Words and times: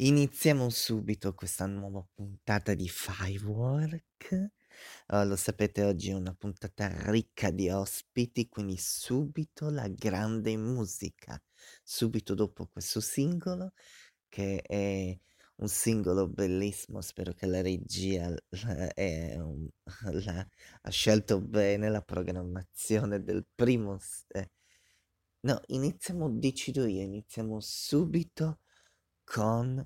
Iniziamo 0.00 0.70
subito 0.70 1.34
questa 1.34 1.66
nuova 1.66 2.06
puntata 2.14 2.72
di 2.74 2.88
Firework. 2.88 4.52
Oh, 5.08 5.24
lo 5.24 5.34
sapete, 5.34 5.82
oggi 5.82 6.10
è 6.10 6.14
una 6.14 6.34
puntata 6.34 7.10
ricca 7.10 7.50
di 7.50 7.68
ospiti, 7.68 8.48
quindi 8.48 8.76
subito 8.76 9.70
la 9.70 9.88
grande 9.88 10.56
musica. 10.56 11.42
Subito 11.82 12.34
dopo 12.34 12.68
questo 12.68 13.00
singolo, 13.00 13.72
che 14.28 14.60
è 14.60 15.18
un 15.56 15.68
singolo 15.68 16.28
bellissimo, 16.28 17.00
spero 17.00 17.32
che 17.32 17.46
la 17.46 17.60
regia 17.60 18.28
la, 18.30 18.92
è, 18.94 19.36
la, 20.12 20.48
ha 20.82 20.90
scelto 20.90 21.40
bene 21.40 21.88
la 21.90 22.02
programmazione 22.02 23.20
del 23.20 23.44
primo... 23.52 23.98
Eh. 24.28 24.50
No, 25.40 25.60
iniziamo, 25.66 26.30
decido 26.30 26.86
io, 26.86 27.02
iniziamo 27.02 27.58
subito 27.60 28.60
con 29.28 29.78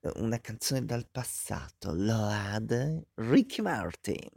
eh, 0.00 0.12
una 0.16 0.38
canzone 0.38 0.84
dal 0.84 1.08
passato, 1.10 1.92
Load 1.92 3.06
Ricky 3.14 3.60
Martin. 3.62 4.28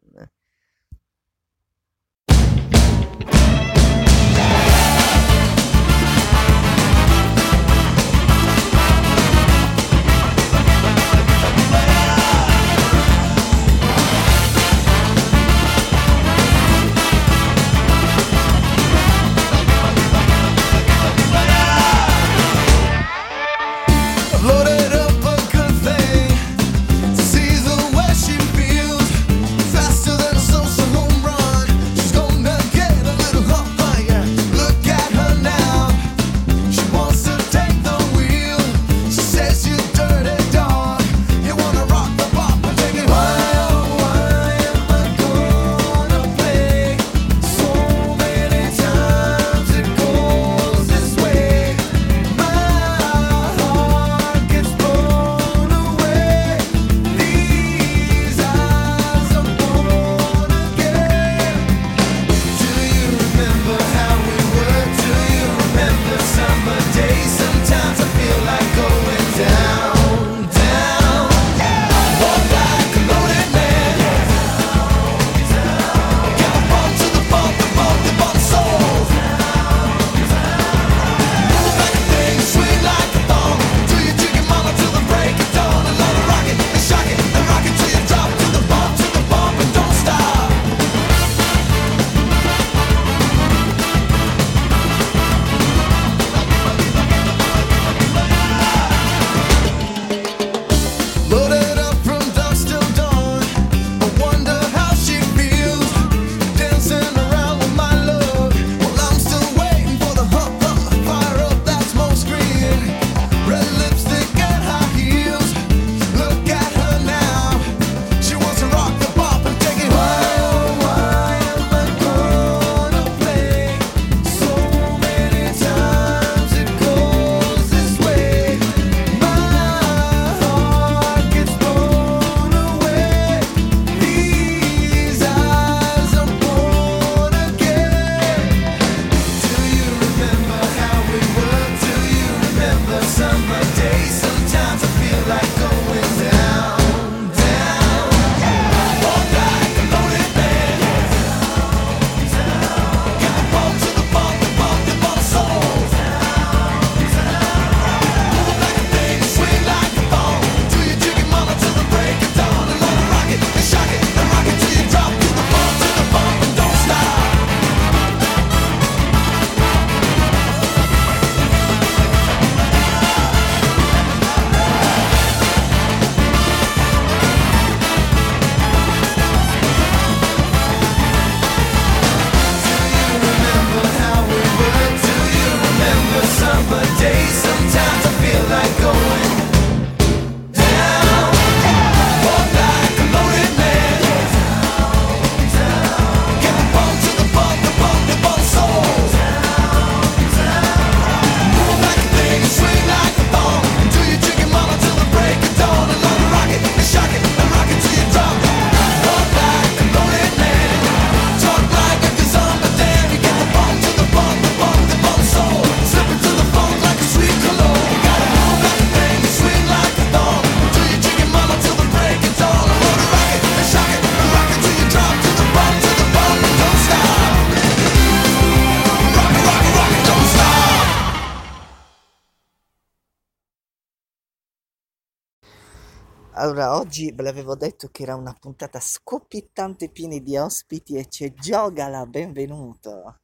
Allora, 236.46 236.76
oggi 236.76 237.12
ve 237.12 237.24
l'avevo 237.24 237.56
detto 237.56 237.90
che 237.92 238.04
era 238.04 238.14
una 238.14 238.36
puntata 238.40 238.80
scoppiettante 238.80 239.90
piena 239.90 240.20
di 240.20 240.38
ospiti 240.38 240.96
e 240.96 241.08
c'è 241.08 241.34
Giogala, 241.34 242.06
benvenuto. 242.06 243.18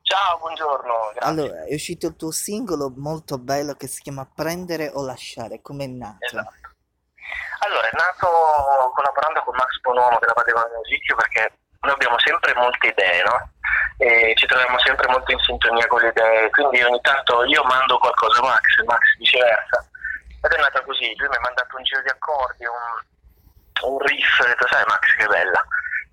Ciao, 0.00 0.38
buongiorno. 0.38 1.12
Grazie. 1.12 1.20
Allora, 1.20 1.64
è 1.64 1.74
uscito 1.74 2.06
il 2.06 2.16
tuo 2.16 2.30
singolo 2.30 2.90
molto 2.96 3.36
bello 3.36 3.74
che 3.74 3.86
si 3.88 4.00
chiama 4.00 4.24
Prendere 4.24 4.88
o 4.88 5.04
Lasciare, 5.04 5.60
come 5.60 5.84
è 5.84 5.86
nato? 5.86 6.24
Esatto. 6.24 6.72
Allora, 7.58 7.88
è 7.88 7.92
nato 7.92 8.28
collaborando 8.94 9.42
con 9.44 9.54
Max 9.54 9.78
Bonomo 9.82 10.16
della 10.18 10.32
Badeva 10.32 10.66
Musicchio 10.74 11.14
perché 11.16 11.52
noi 11.82 11.92
abbiamo 11.92 12.18
sempre 12.20 12.54
molte 12.54 12.86
idee, 12.86 13.22
no? 13.22 13.50
E 13.98 14.32
ci 14.34 14.46
troviamo 14.46 14.78
sempre 14.78 15.08
molto 15.08 15.30
in 15.30 15.38
sintonia 15.40 15.86
con 15.88 16.00
le 16.00 16.08
idee, 16.08 16.48
quindi 16.48 16.82
ogni 16.82 17.02
tanto 17.02 17.44
io 17.44 17.62
mando 17.64 17.98
qualcosa 17.98 18.40
a 18.40 18.44
Max, 18.44 18.64
Max 18.86 19.16
viceversa 19.18 19.86
ed 20.42 20.50
è 20.50 20.58
nata 20.58 20.82
così, 20.82 21.14
lui 21.16 21.28
mi 21.28 21.36
ha 21.36 21.40
mandato 21.40 21.76
un 21.76 21.82
giro 21.84 22.02
di 22.02 22.08
accordi, 22.08 22.64
un, 22.66 23.90
un 23.90 23.98
riff, 23.98 24.40
ho 24.40 24.46
detto 24.46 24.66
sai 24.66 24.82
Max 24.86 25.14
che 25.16 25.26
bella, 25.26 25.64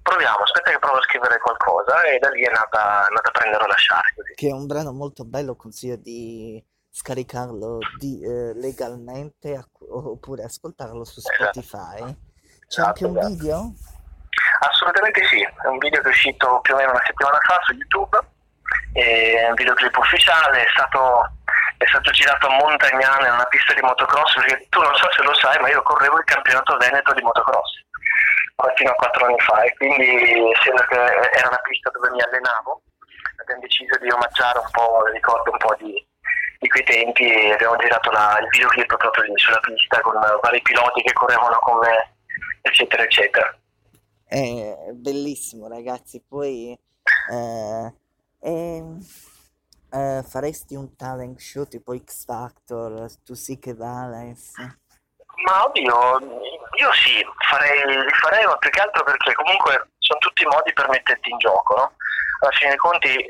proviamo, 0.03 0.43
aspetta 0.43 0.71
che 0.71 0.79
provo 0.79 0.97
a 0.97 1.01
scrivere 1.01 1.39
qualcosa 1.39 2.01
e 2.03 2.19
da 2.19 2.29
lì 2.29 2.43
è 2.43 2.51
nata, 2.51 3.07
nata 3.09 3.31
prendere 3.31 3.63
o 3.63 3.67
lasciare. 3.67 4.13
Che 4.35 4.47
è 4.47 4.51
un 4.51 4.67
brano 4.67 4.93
molto 4.93 5.25
bello, 5.25 5.55
consiglio 5.55 5.95
di 5.95 6.63
scaricarlo 6.91 7.79
di, 7.97 8.21
eh, 8.21 8.53
legalmente 8.55 9.59
oppure 9.79 10.43
ascoltarlo 10.43 11.03
su 11.05 11.19
esatto. 11.19 11.61
Spotify. 11.61 11.95
Esatto. 11.95 12.17
C'è 12.67 12.81
anche 12.81 13.05
un 13.05 13.17
esatto. 13.17 13.33
video? 13.33 13.73
Assolutamente 14.59 15.25
sì, 15.25 15.41
è 15.41 15.67
un 15.67 15.77
video 15.77 16.01
che 16.01 16.07
è 16.07 16.11
uscito 16.11 16.59
più 16.61 16.73
o 16.73 16.77
meno 16.77 16.91
una 16.91 17.01
settimana 17.05 17.37
fa 17.41 17.59
su 17.63 17.73
YouTube, 17.73 18.19
è 18.93 19.47
un 19.47 19.55
videoclip 19.55 19.97
ufficiale, 19.97 20.65
è 20.65 20.69
stato 20.69 21.38
è 21.79 21.87
stato 21.87 22.11
girato 22.11 22.47
a 22.47 22.55
Montagnana 22.59 23.27
in 23.27 23.33
una 23.33 23.45
pista 23.45 23.73
di 23.73 23.81
motocross, 23.81 24.35
perché 24.35 24.67
tu 24.67 24.81
non 24.81 24.93
so 24.95 25.07
se 25.11 25.23
lo 25.23 25.33
sai, 25.33 25.57
ma 25.59 25.69
io 25.69 25.81
correvo 25.81 26.19
il 26.19 26.25
campionato 26.25 26.75
veneto 26.77 27.13
di 27.13 27.21
motocross 27.21 27.87
fino 28.75 28.91
a 28.91 28.95
quattro 28.95 29.25
anni 29.25 29.39
fa 29.39 29.63
e 29.63 29.73
quindi 29.75 30.51
essendo 30.51 30.83
che 30.89 30.99
era 30.99 31.47
una 31.47 31.61
pista 31.63 31.89
dove 31.91 32.09
mi 32.11 32.21
allenavo 32.21 32.81
abbiamo 33.41 33.61
deciso 33.61 33.97
di 33.99 34.11
omaggiare 34.11 34.59
un 34.59 34.69
po', 34.71 35.05
ricordo 35.13 35.51
un 35.51 35.57
po' 35.57 35.75
di, 35.79 35.93
di 36.59 36.67
quei 36.67 36.83
tempi 36.83 37.23
e 37.23 37.53
abbiamo 37.53 37.77
girato 37.77 38.11
la- 38.11 38.37
il 38.41 38.47
videoclip 38.49 38.97
proprio 38.97 39.23
lì 39.23 39.33
sulla 39.37 39.59
pista 39.59 40.01
con 40.01 40.19
vari 40.41 40.61
piloti 40.61 41.01
che 41.01 41.13
correvano 41.13 41.57
con 41.59 41.77
me 41.79 42.15
eccetera 42.61 43.03
eccetera. 43.03 43.57
È 44.27 44.91
bellissimo, 44.91 45.67
ragazzi. 45.67 46.21
Poi 46.27 46.77
eh, 47.31 47.93
ehm, 48.41 48.99
eh, 49.91 50.23
faresti 50.25 50.75
un 50.75 50.95
talent 50.95 51.39
show 51.39 51.65
tipo 51.65 51.95
X 51.97 52.25
Factor, 52.25 53.07
tu 53.23 53.33
sì 53.33 53.59
che 53.59 53.73
vales. 53.73 54.53
Ma 55.45 55.65
oddio, 55.65 56.19
io 56.75 56.93
sì, 56.93 57.25
farei, 57.47 58.05
farei, 58.21 58.45
ma 58.45 58.57
più 58.57 58.69
che 58.69 58.81
altro 58.81 59.03
perché 59.03 59.33
comunque 59.33 59.91
sono 59.99 60.19
tutti 60.19 60.45
modi 60.45 60.73
per 60.73 60.89
metterti 60.89 61.29
in 61.29 61.37
gioco, 61.37 61.75
no? 61.75 61.93
Alla 62.41 62.51
fine 62.51 62.69
dei 62.69 62.77
conti 62.77 63.25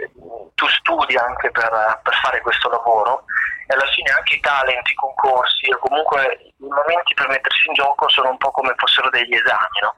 tu 0.55 0.67
studi 0.67 1.15
anche 1.15 1.49
per, 1.51 1.99
per 2.03 2.13
fare 2.21 2.41
questo 2.41 2.69
lavoro 2.69 3.25
e 3.67 3.73
alla 3.73 3.89
fine 3.91 4.11
anche 4.11 4.35
i 4.35 4.39
talenti, 4.39 4.91
i 4.91 4.95
concorsi 4.95 5.71
o 5.71 5.77
comunque 5.79 6.53
i 6.57 6.67
momenti 6.67 7.13
per 7.13 7.27
mettersi 7.27 7.67
in 7.67 7.73
gioco 7.73 8.09
sono 8.09 8.29
un 8.29 8.37
po' 8.37 8.51
come 8.51 8.73
fossero 8.77 9.09
degli 9.09 9.33
esami, 9.33 9.79
no? 9.81 9.95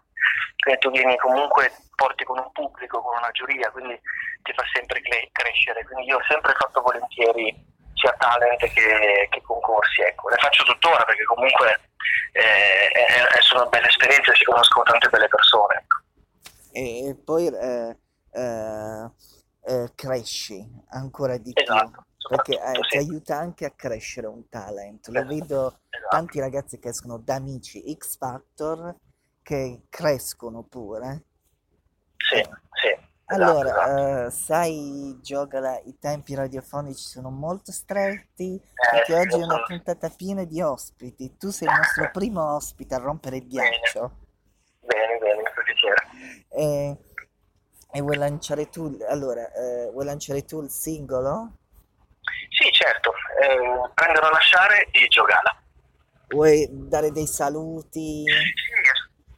Quindi 0.61 0.79
tu 0.81 0.91
vieni 0.91 1.17
comunque, 1.17 1.71
porti 1.95 2.23
con 2.23 2.37
un 2.37 2.51
pubblico, 2.51 3.01
con 3.01 3.17
una 3.17 3.31
giuria, 3.31 3.71
quindi 3.71 3.99
ti 4.43 4.53
fa 4.53 4.63
sempre 4.73 5.01
cre- 5.01 5.29
crescere. 5.31 5.83
Quindi 5.85 6.05
io 6.05 6.17
ho 6.17 6.23
sempre 6.27 6.53
fatto 6.57 6.81
volentieri 6.81 7.69
sia 7.93 8.13
talent 8.17 8.59
che, 8.59 9.27
che 9.29 9.41
concorsi, 9.41 10.01
ecco. 10.01 10.29
Le 10.29 10.37
faccio 10.37 10.63
tuttora 10.63 11.03
perché 11.03 11.23
comunque 11.23 11.79
eh, 12.33 12.89
eh, 12.93 13.41
sono 13.41 13.67
belle 13.69 13.87
esperienze, 13.87 14.35
si 14.35 14.43
conoscono 14.43 14.83
tante 14.83 15.09
belle 15.09 15.27
persone. 15.27 15.75
ecco. 15.75 15.97
E 16.71 17.15
poi 17.23 17.47
eh, 17.47 17.97
eh, 18.31 19.11
eh, 19.65 19.91
cresci 19.95 20.65
ancora 20.89 21.37
di 21.37 21.53
più. 21.53 21.63
Esatto, 21.63 22.05
Perché 22.29 22.53
eh, 22.53 22.71
ti 22.73 22.87
sì. 22.89 22.97
aiuta 22.97 23.35
anche 23.35 23.65
a 23.65 23.73
crescere 23.75 24.27
un 24.27 24.47
talent. 24.47 25.07
Lo 25.07 25.19
Esatto, 25.19 25.33
vedo 25.33 25.79
esatto. 25.89 26.07
tanti 26.09 26.39
ragazzi 26.39 26.79
che 26.79 26.89
escono 26.89 27.17
da 27.17 27.35
amici 27.35 27.83
X 27.97 28.17
Factor 28.17 28.95
che 29.51 29.81
crescono 29.89 30.63
pure. 30.63 31.25
Sì, 32.15 32.37
sì. 32.37 32.87
esatto, 33.25 33.35
Allora, 33.35 33.69
esatto. 33.69 34.25
eh, 34.27 34.31
sai, 34.31 35.19
Giogala, 35.21 35.77
i 35.85 35.97
tempi 35.99 36.35
radiofonici 36.35 37.03
sono 37.03 37.29
molto 37.31 37.73
stretti 37.73 38.57
Eh, 38.57 38.87
perché 38.87 39.05
sì, 39.05 39.11
oggi 39.13 39.39
è 39.39 39.43
una 39.43 39.61
puntata 39.61 40.09
piena 40.09 40.45
di 40.45 40.61
ospiti. 40.61 41.35
Tu 41.37 41.49
sei 41.49 41.67
il 41.67 41.73
nostro 41.73 42.07
primo 42.11 42.55
ospite 42.55 42.95
a 42.95 42.99
rompere 42.99 43.37
il 43.37 43.47
ghiaccio. 43.47 44.11
Bene, 44.81 45.17
bene, 45.19 45.41
mi 45.41 45.49
fa 45.53 45.61
piacere. 45.63 45.95
E, 46.49 46.97
e 47.91 48.01
vuoi 48.01 48.17
lanciare 48.17 48.69
tu, 48.69 48.97
allora, 49.09 49.51
eh, 49.53 49.89
vuoi 49.91 50.05
lanciare 50.05 50.45
tu 50.45 50.61
il 50.61 50.69
singolo? 50.69 51.57
Sì, 52.49 52.71
certo, 52.71 53.11
eh, 53.41 53.91
prendere 53.93 54.25
o 54.25 54.29
lasciare 54.29 54.87
e 54.91 55.07
giocare. 55.07 55.59
Vuoi 56.29 56.67
dare 56.71 57.11
dei 57.11 57.27
saluti? 57.27 58.23
Sì, 58.25 58.80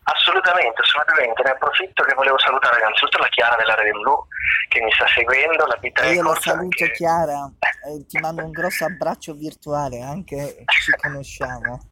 assolutamente, 0.03 0.81
assolutamente. 0.81 1.43
Ne 1.43 1.49
approfitto 1.51 2.03
che 2.03 2.13
volevo 2.15 2.39
salutare 2.39 2.79
innanzitutto 2.79 3.17
la 3.19 3.27
Chiara 3.27 3.55
della 3.55 3.75
Red 3.75 3.91
Blu 3.91 4.27
che 4.69 4.81
mi 4.81 4.91
sta 4.91 5.07
seguendo, 5.07 5.65
la 5.65 5.77
E 5.81 6.13
io 6.13 6.23
la 6.23 6.35
saluto 6.39 6.83
anche- 6.83 6.91
Chiara, 6.91 7.51
eh, 7.87 8.05
ti 8.07 8.19
mando 8.19 8.43
un 8.43 8.51
grosso 8.51 8.85
abbraccio 8.85 9.33
virtuale, 9.33 10.01
anche 10.01 10.63
ci 10.65 10.91
conosciamo. 11.01 11.91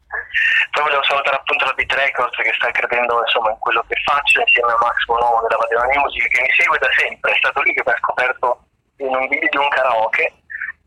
Poi 0.71 0.83
volevo 0.83 1.03
salutare 1.03 1.35
appunto 1.37 1.65
la 1.65 1.73
Beat 1.73 1.91
Records 1.93 2.35
che 2.37 2.51
sta 2.55 2.71
credendo 2.71 3.19
insomma, 3.21 3.51
in 3.51 3.59
quello 3.59 3.83
che 3.87 3.95
faccio 4.03 4.39
insieme 4.39 4.71
a 4.71 4.77
Max 4.79 5.03
Bonomo 5.05 5.41
della 5.41 5.59
Vadeva 5.59 5.85
Music 5.99 6.27
che 6.29 6.41
mi 6.41 6.51
segue 6.55 6.77
da 6.79 6.87
sempre, 6.97 7.31
è 7.31 7.37
stato 7.37 7.61
lì 7.61 7.73
che 7.73 7.83
mi 7.85 7.91
ha 7.91 7.97
scoperto 7.97 8.63
in 8.97 9.15
un 9.15 9.27
video 9.27 9.49
di 9.49 9.57
un 9.57 9.67
karaoke 9.69 10.33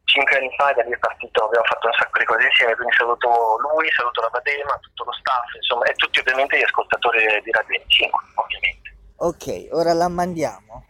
cinque 0.04 0.36
anni 0.36 0.50
fa 0.56 0.72
da 0.72 0.82
lì 0.82 0.92
è 0.92 0.98
partito, 0.98 1.44
abbiamo 1.44 1.64
fatto 1.66 1.86
un 1.86 1.92
sacco 1.94 2.18
di 2.18 2.24
cose 2.24 2.46
insieme, 2.46 2.74
quindi 2.74 2.94
saluto 2.96 3.28
lui, 3.58 3.90
saluto 3.92 4.20
la 4.20 4.30
Vadema, 4.32 4.78
tutto 4.80 5.04
lo 5.04 5.12
staff, 5.12 5.54
insomma, 5.56 5.84
e 5.84 5.94
tutti 5.94 6.18
ovviamente 6.20 6.58
gli 6.58 6.62
ascoltatori 6.62 7.18
di 7.42 7.50
Radio 7.50 7.78
25, 7.78 8.20
ovviamente. 8.34 8.96
Ok, 9.16 9.68
ora 9.72 9.92
la 9.92 10.08
mandiamo. 10.08 10.86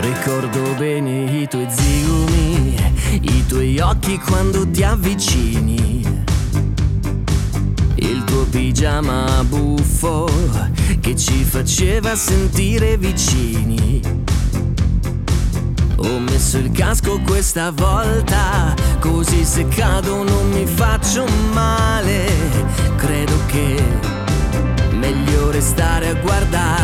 Ricordo 0.00 0.74
bene 0.78 1.24
i 1.24 1.46
tuoi 1.46 1.66
zigomi, 1.68 2.74
i 3.20 3.46
tuoi 3.46 3.78
occhi 3.80 4.18
quando 4.18 4.66
ti 4.70 4.82
avvicini. 4.82 6.24
Il 7.96 8.24
tuo 8.24 8.44
pigiama 8.44 9.44
buffo 9.44 10.26
che 11.00 11.14
ci 11.16 11.44
faceva 11.44 12.14
sentire 12.14 12.96
vicini. 12.96 14.00
Ho 15.96 16.18
messo 16.18 16.56
il 16.56 16.70
casco 16.72 17.20
questa 17.20 17.70
volta, 17.70 18.74
così 19.00 19.44
se 19.44 19.68
cado 19.68 20.22
non 20.22 20.50
mi 20.50 20.64
faccio 20.64 21.26
male. 21.52 22.24
Credo 22.96 23.34
che 23.48 23.82
meglio 24.92 25.50
restare 25.50 26.08
a 26.08 26.14
guardare, 26.14 26.79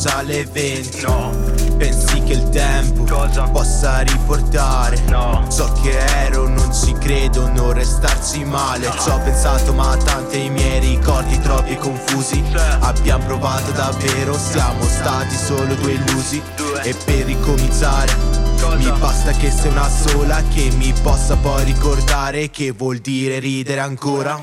già 0.00 0.22
le 0.22 0.46
20 0.50 1.02
No, 1.02 1.30
Pensi 1.76 2.22
che 2.22 2.32
il 2.32 2.48
tempo 2.48 3.04
Cosa? 3.04 3.42
possa 3.44 4.00
riportare? 4.00 4.98
No. 5.08 5.46
Ciò 5.54 5.70
che 5.82 5.90
ero 6.24 6.48
non 6.48 6.72
ci 6.72 6.92
credo, 6.94 7.48
non 7.50 7.72
restarci 7.72 8.44
male. 8.44 8.90
Ci 8.98 9.08
ho 9.10 9.18
pensato 9.18 9.72
ma 9.74 9.94
tanti 9.96 10.44
i 10.44 10.50
miei 10.50 10.80
ricordi 10.80 11.38
troppi 11.40 11.76
confusi. 11.76 12.42
Abbiamo 12.80 13.24
provato 13.26 13.72
davvero, 13.72 14.34
siamo 14.38 14.82
stati 14.84 15.34
solo 15.34 15.74
due 15.74 15.92
illusi. 15.92 16.40
Due. 16.56 16.82
E 16.82 16.94
per 17.04 17.24
ricominciare 17.26 18.12
Cosa? 18.60 18.76
mi 18.76 18.90
basta 18.98 19.32
che 19.32 19.50
sei 19.50 19.70
una 19.70 19.88
sola 19.88 20.42
Che 20.54 20.70
mi 20.76 20.92
possa 21.02 21.36
poi 21.36 21.64
ricordare 21.64 22.50
che 22.50 22.70
vuol 22.72 22.98
dire 22.98 23.38
ridere 23.38 23.80
ancora 23.80 24.38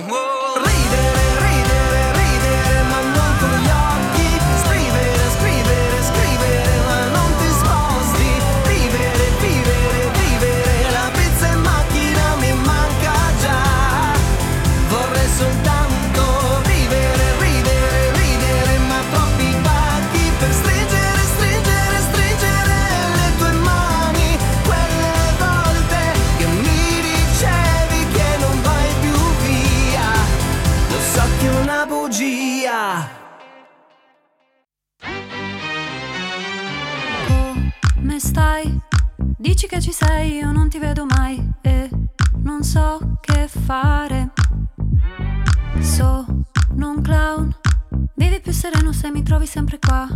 trovi 49.47 49.49
sempre 49.49 49.79
qua, 49.79 50.07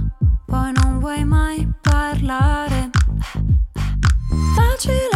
poi 0.45 0.71
non 0.73 0.99
vuoi 0.99 1.23
mai 1.23 1.67
parlare. 1.81 2.89
Facile 4.55 5.10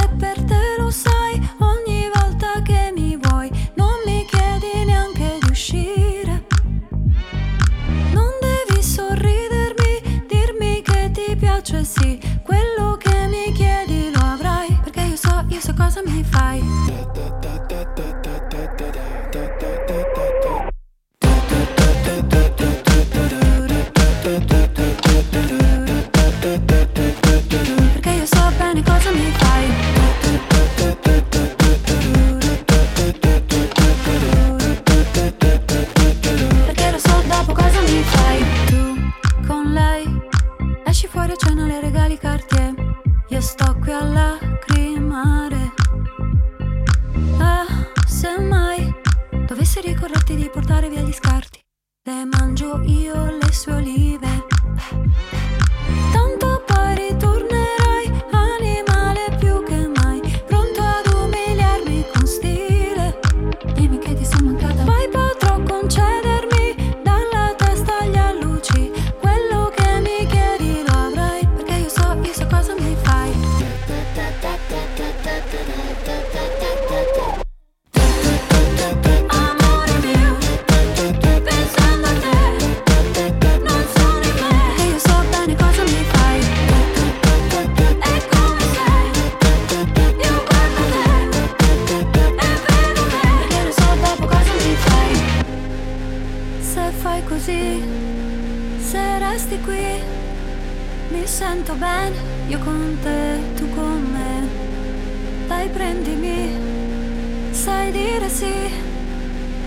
sai 107.86 107.92
dire 107.92 108.30
sì, 108.30 108.54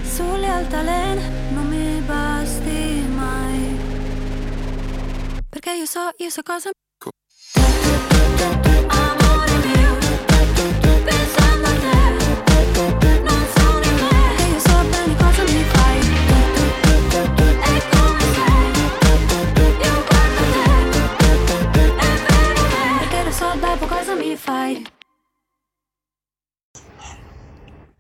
sulle 0.03 0.49
altalene 0.49 1.51
non 1.53 1.67
mi 1.69 2.01
basti 2.01 3.05
mai. 3.15 3.79
Perché 5.49 5.75
io 5.75 5.87
so, 5.87 6.11
io 6.17 6.31
so 6.31 6.43
cosa... 6.43 6.71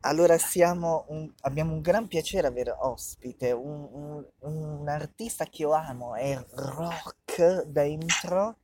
Allora 0.09 0.39
siamo 0.39 1.05
un- 1.09 1.31
abbiamo 1.43 1.73
un 1.75 1.81
gran 1.83 2.07
piacere 2.09 2.47
avere 2.47 2.75
ospite 2.79 3.53
un, 3.53 3.87
un- 3.93 4.25
un 4.41 4.89
artista 4.89 5.45
che 5.45 5.63
io 5.63 5.73
amo, 5.73 6.15
è 6.15 6.43
rock 6.55 7.65
dentro, 7.67 8.57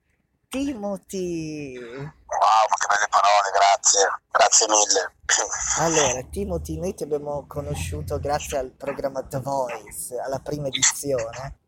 Timothy. 0.49 1.77
Wow, 1.77 1.99
che 1.99 2.87
belle 2.89 3.09
parole, 3.11 3.51
grazie, 3.53 4.01
grazie 4.31 4.67
mille. 4.69 5.13
Allora, 5.81 6.23
Timothy, 6.31 6.79
noi 6.79 6.95
ti 6.95 7.03
abbiamo 7.03 7.45
conosciuto 7.47 8.19
grazie 8.19 8.59
al 8.59 8.71
programma 8.71 9.23
The 9.23 9.41
Voice, 9.41 10.19
alla 10.19 10.39
prima 10.39 10.69
edizione. 10.69 11.59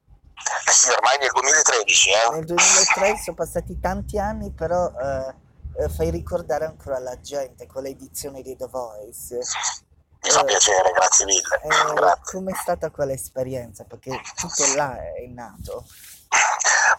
Eh 0.68 0.72
sì, 0.72 0.88
ormai 0.90 1.18
nel 1.18 1.30
2013, 1.32 2.10
eh. 2.10 2.30
Nel 2.34 2.44
2003 2.44 3.16
sono 3.22 3.36
passati 3.36 3.78
tanti 3.78 4.18
anni, 4.18 4.52
però 4.52 4.86
eh, 4.88 5.34
eh, 5.78 5.88
fai 5.88 6.10
ricordare 6.10 6.64
ancora 6.64 6.98
la 6.98 7.18
gente 7.20 7.66
con 7.66 7.82
l'edizione 7.82 8.42
di 8.42 8.56
The 8.56 8.66
Voice. 8.66 9.36
Mi 10.22 10.30
fa 10.30 10.40
Eh, 10.40 10.44
piacere, 10.44 10.90
grazie 10.92 11.24
mille. 11.24 11.60
Eh, 11.62 11.92
Grazie. 11.94 12.20
com'è 12.24 12.54
stata 12.60 12.90
quell'esperienza? 12.90 13.84
Perché 13.84 14.20
tutto 14.34 14.64
là 14.74 14.96
è 14.96 15.26
nato. 15.28 15.84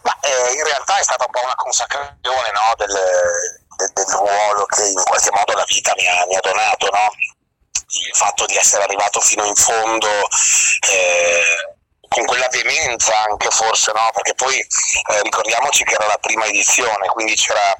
Ma 0.02 0.18
eh, 0.20 0.54
in 0.54 0.64
realtà 0.64 0.98
è 0.98 1.02
stata 1.02 1.24
un 1.26 1.32
po' 1.32 1.42
una 1.44 1.54
consacrazione 1.54 2.50
no, 2.52 2.74
del, 2.76 2.94
del- 3.76 3.92
del 3.92 4.06
ruolo 4.06 4.64
che 4.66 4.88
in 4.88 5.02
qualche 5.04 5.30
modo 5.30 5.52
la 5.52 5.64
vita 5.66 5.92
mi 5.96 6.06
ha, 6.06 6.24
mi 6.26 6.34
ha 6.36 6.40
donato, 6.40 6.86
no? 6.86 7.10
Il 7.90 8.14
fatto 8.14 8.44
di 8.46 8.56
essere 8.56 8.82
arrivato 8.84 9.20
fino 9.20 9.44
in 9.44 9.54
fondo 9.54 10.08
eh, 10.08 11.77
con 12.08 12.24
quella 12.24 12.48
veemenza 12.50 13.24
anche 13.28 13.48
forse, 13.50 13.92
no? 13.94 14.08
Perché 14.12 14.34
poi 14.34 14.56
eh, 14.56 15.22
ricordiamoci 15.22 15.84
che 15.84 15.94
era 15.94 16.06
la 16.06 16.18
prima 16.20 16.46
edizione, 16.46 17.06
quindi 17.08 17.34
c'era, 17.34 17.74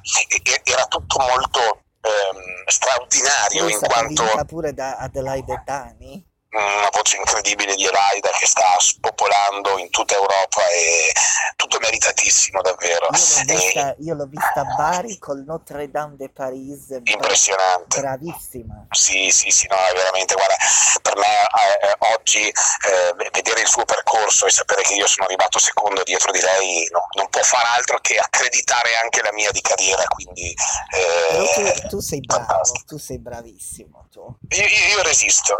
era 0.64 0.84
tutto 0.86 1.18
molto 1.18 1.60
ehm, 2.00 2.64
straordinario 2.66 3.66
è 3.66 3.72
in 3.72 3.80
quanto... 3.80 4.44
pure 4.46 4.72
da 4.72 4.96
Adelaide 4.96 5.62
Tani. 5.64 6.27
Una 6.50 6.88
voce 6.90 7.16
incredibile 7.18 7.74
di 7.74 7.84
Elaida 7.84 8.30
che 8.30 8.46
sta 8.46 8.74
spopolando 8.78 9.76
in 9.78 9.90
tutta 9.90 10.14
Europa 10.14 10.66
e 10.68 11.12
tutto 11.56 11.78
meritatissimo 11.78 12.62
davvero. 12.62 13.06
Io 13.12 13.18
l'ho 13.44 13.52
E- 13.52 13.54
vista, 13.56 13.94
io 13.98 14.14
l'ho 14.14 14.26
vista 14.26 14.60
a 14.60 14.64
Bari 14.64 15.18
col 15.18 15.44
Notre 15.46 15.90
Dame 15.90 16.16
de 16.16 16.30
Paris, 16.30 17.00
impressionante. 17.04 18.00
bravissima. 18.00 18.86
Sì, 18.90 19.30
sì, 19.30 19.50
sì, 19.50 19.66
no, 19.68 19.76
veramente, 19.94 20.34
guarda, 20.34 20.56
per 21.02 21.16
me 21.16 21.26
eh, 21.26 21.96
oggi 22.14 22.46
eh, 22.48 23.28
vedere 23.32 23.60
il 23.60 23.68
suo 23.68 23.84
percorso 23.84 24.46
e 24.46 24.50
sapere 24.50 24.82
che 24.82 24.94
io 24.94 25.06
sono 25.06 25.26
arrivato 25.26 25.58
secondo 25.58 26.02
dietro 26.02 26.32
di 26.32 26.40
lei 26.40 26.88
no, 26.90 27.06
non 27.16 27.28
può 27.28 27.42
far 27.42 27.64
altro 27.76 27.98
che 28.00 28.16
accreditare 28.16 28.96
anche 29.02 29.20
la 29.22 29.32
mia 29.32 29.50
di 29.50 29.60
carriera, 29.60 30.02
quindi 30.08 30.54
eh, 30.94 31.50
tu, 31.82 31.88
tu 31.88 32.00
sei 32.00 32.20
bravo, 32.20 32.72
tu 32.86 32.96
sei 32.98 33.18
bravissimo 33.18 34.08
tu. 34.10 34.20
Io, 34.56 34.62
io- 34.64 34.96
io 34.96 35.02
resisto. 35.02 35.56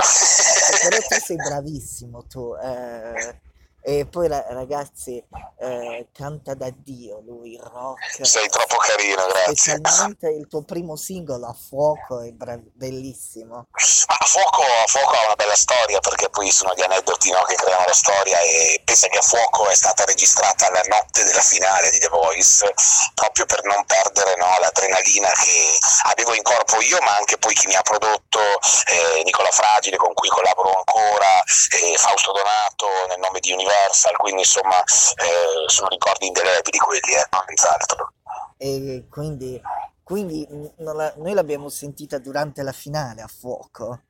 Però 0.81 0.97
tu 0.99 1.15
sei 1.21 1.37
bravissimo 1.37 2.27
tu. 2.27 2.55
eh, 2.55 3.41
e 3.89 4.05
poi 4.05 4.29
ra- 4.29 4.45
ragazzi, 4.51 5.25
eh, 5.61 6.09
canta 6.13 6.53
da 6.53 6.69
Dio 6.71 7.23
lui, 7.25 7.55
il 7.55 7.63
rock. 7.63 8.27
Sei 8.27 8.47
troppo 8.51 8.77
carino, 8.77 9.27
grazie. 9.29 9.77
Specialmente 9.77 10.29
il 10.29 10.47
tuo 10.47 10.63
primo 10.63 10.95
singolo 10.95 11.47
a 11.47 11.55
fuoco 11.55 12.21
è 12.21 12.31
bellissimo. 12.35 13.69
Ma 13.73 14.17
a 14.19 14.27
fuoco, 14.27 14.61
a 14.61 14.87
fuoco 14.87 15.15
ha 15.15 15.25
una 15.25 15.37
bella 15.37 15.57
storia 15.57 16.01
perché 16.01 16.29
poi 16.29 16.51
sono 16.51 16.75
gli 16.75 16.83
aneddoti 16.83 17.31
no, 17.31 17.41
che 17.45 17.55
creano 17.55 17.85
la 17.87 17.95
storia 17.95 18.39
e 18.41 18.83
pensa 18.85 19.09
che 19.09 19.19
a 19.19 19.23
fuoco 19.23 19.69
è 19.69 19.75
stata 19.75 20.05
registrata 20.05 20.71
la 20.71 20.83
notte 20.89 21.25
della 21.25 21.41
finale 21.41 21.89
di 21.91 21.99
The 21.99 22.09
Voice 22.09 22.71
proprio 23.15 23.47
per 23.47 23.65
non 23.65 23.87
perdere 23.87 24.37
no, 24.37 24.53
l'adrenalina 24.61 25.31
che 25.31 25.79
avevo 26.13 26.35
in 26.35 26.43
corpo 26.43 26.81
io 26.83 26.99
ma 27.01 27.17
anche 27.17 27.39
poi 27.39 27.55
chi 27.55 27.67
mi 27.67 27.75
ha 27.75 27.83
prodotto 27.83 28.41
eh, 28.41 29.23
Nicola 29.25 29.51
Fragile 29.51 29.97
con 29.97 30.13
cui 30.13 30.29
collaboro 30.29 30.77
ancora 30.77 31.43
e 31.71 31.97
Fausto 31.97 32.33
Donato 32.33 32.87
nel 33.09 33.19
nome 33.19 33.41
di 33.41 33.55
Universal 33.79 34.17
quindi 34.17 34.41
insomma 34.41 34.83
eh, 34.83 35.69
sono 35.69 35.89
ricordi 35.89 36.27
indelebili 36.27 36.79
quelli 36.79 37.15
eh, 37.15 37.29
senz'altro. 37.47 38.13
E 38.57 39.07
quindi, 39.09 39.61
quindi 40.03 40.47
noi 40.79 41.35
l'abbiamo 41.35 41.69
sentita 41.69 42.19
durante 42.19 42.63
la 42.63 42.73
finale 42.73 43.23
a 43.23 43.29
fuoco. 43.29 44.01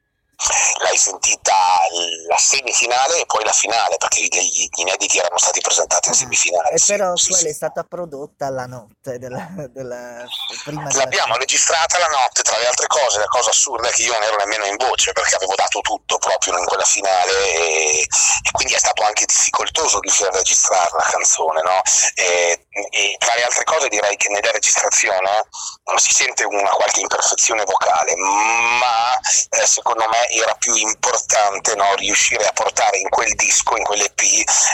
L'hai 0.82 0.96
sentita 0.96 1.54
la 2.28 2.36
semifinale 2.38 3.20
e 3.20 3.26
poi 3.26 3.44
la 3.44 3.52
finale 3.52 3.96
perché 3.96 4.22
gli, 4.22 4.68
inediti 4.76 5.18
erano 5.18 5.38
stati 5.38 5.60
presentati 5.60 6.08
in 6.08 6.14
semifinale 6.14 6.70
E 6.70 6.78
sì, 6.78 6.92
però 6.92 7.16
sì, 7.16 7.30
quella 7.30 7.42
sì. 7.42 7.48
è 7.48 7.52
stata 7.52 7.82
prodotta 7.82 8.48
la 8.50 8.66
notte 8.66 9.18
della, 9.18 9.48
della 9.70 10.24
prima 10.64 10.86
della 10.86 10.98
L'abbiamo 11.02 11.36
registrata 11.36 11.98
la 11.98 12.06
notte, 12.06 12.42
tra 12.42 12.56
le 12.58 12.66
altre 12.66 12.86
cose, 12.86 13.18
la 13.18 13.26
cosa 13.26 13.50
assurda 13.50 13.88
è 13.88 13.90
che 13.90 14.02
io 14.02 14.12
non 14.12 14.22
ero 14.22 14.36
nemmeno 14.36 14.64
in 14.66 14.76
voce 14.76 15.12
perché 15.12 15.34
avevo 15.34 15.54
dato 15.56 15.80
tutto 15.80 16.18
proprio 16.18 16.56
in 16.56 16.64
quella 16.64 16.84
finale 16.84 17.32
e, 17.54 18.00
e 18.00 18.50
quindi 18.52 18.74
è 18.74 18.78
stato 18.78 19.02
anche 19.02 19.24
difficoltoso 19.24 19.98
riuscire 20.00 20.28
a 20.28 20.32
registrare 20.32 20.90
la 20.92 21.06
canzone, 21.10 21.62
no? 21.62 21.80
E, 22.14 22.67
e 22.90 23.16
tra 23.18 23.34
le 23.34 23.44
altre 23.44 23.64
cose 23.64 23.88
direi 23.88 24.16
che 24.16 24.28
nella 24.28 24.50
registrazione 24.50 25.30
eh, 25.40 25.98
si 25.98 26.12
sente 26.14 26.44
una 26.44 26.70
qualche 26.70 27.00
imperfezione 27.00 27.64
vocale, 27.64 28.14
ma 28.16 29.14
eh, 29.18 29.66
secondo 29.66 30.06
me 30.08 30.28
era 30.30 30.54
più 30.54 30.74
importante 30.74 31.74
no, 31.74 31.94
riuscire 31.94 32.46
a 32.46 32.52
portare 32.52 32.98
in 32.98 33.08
quel 33.08 33.34
disco, 33.34 33.76
in 33.76 33.84
quell'EP, 33.84 34.20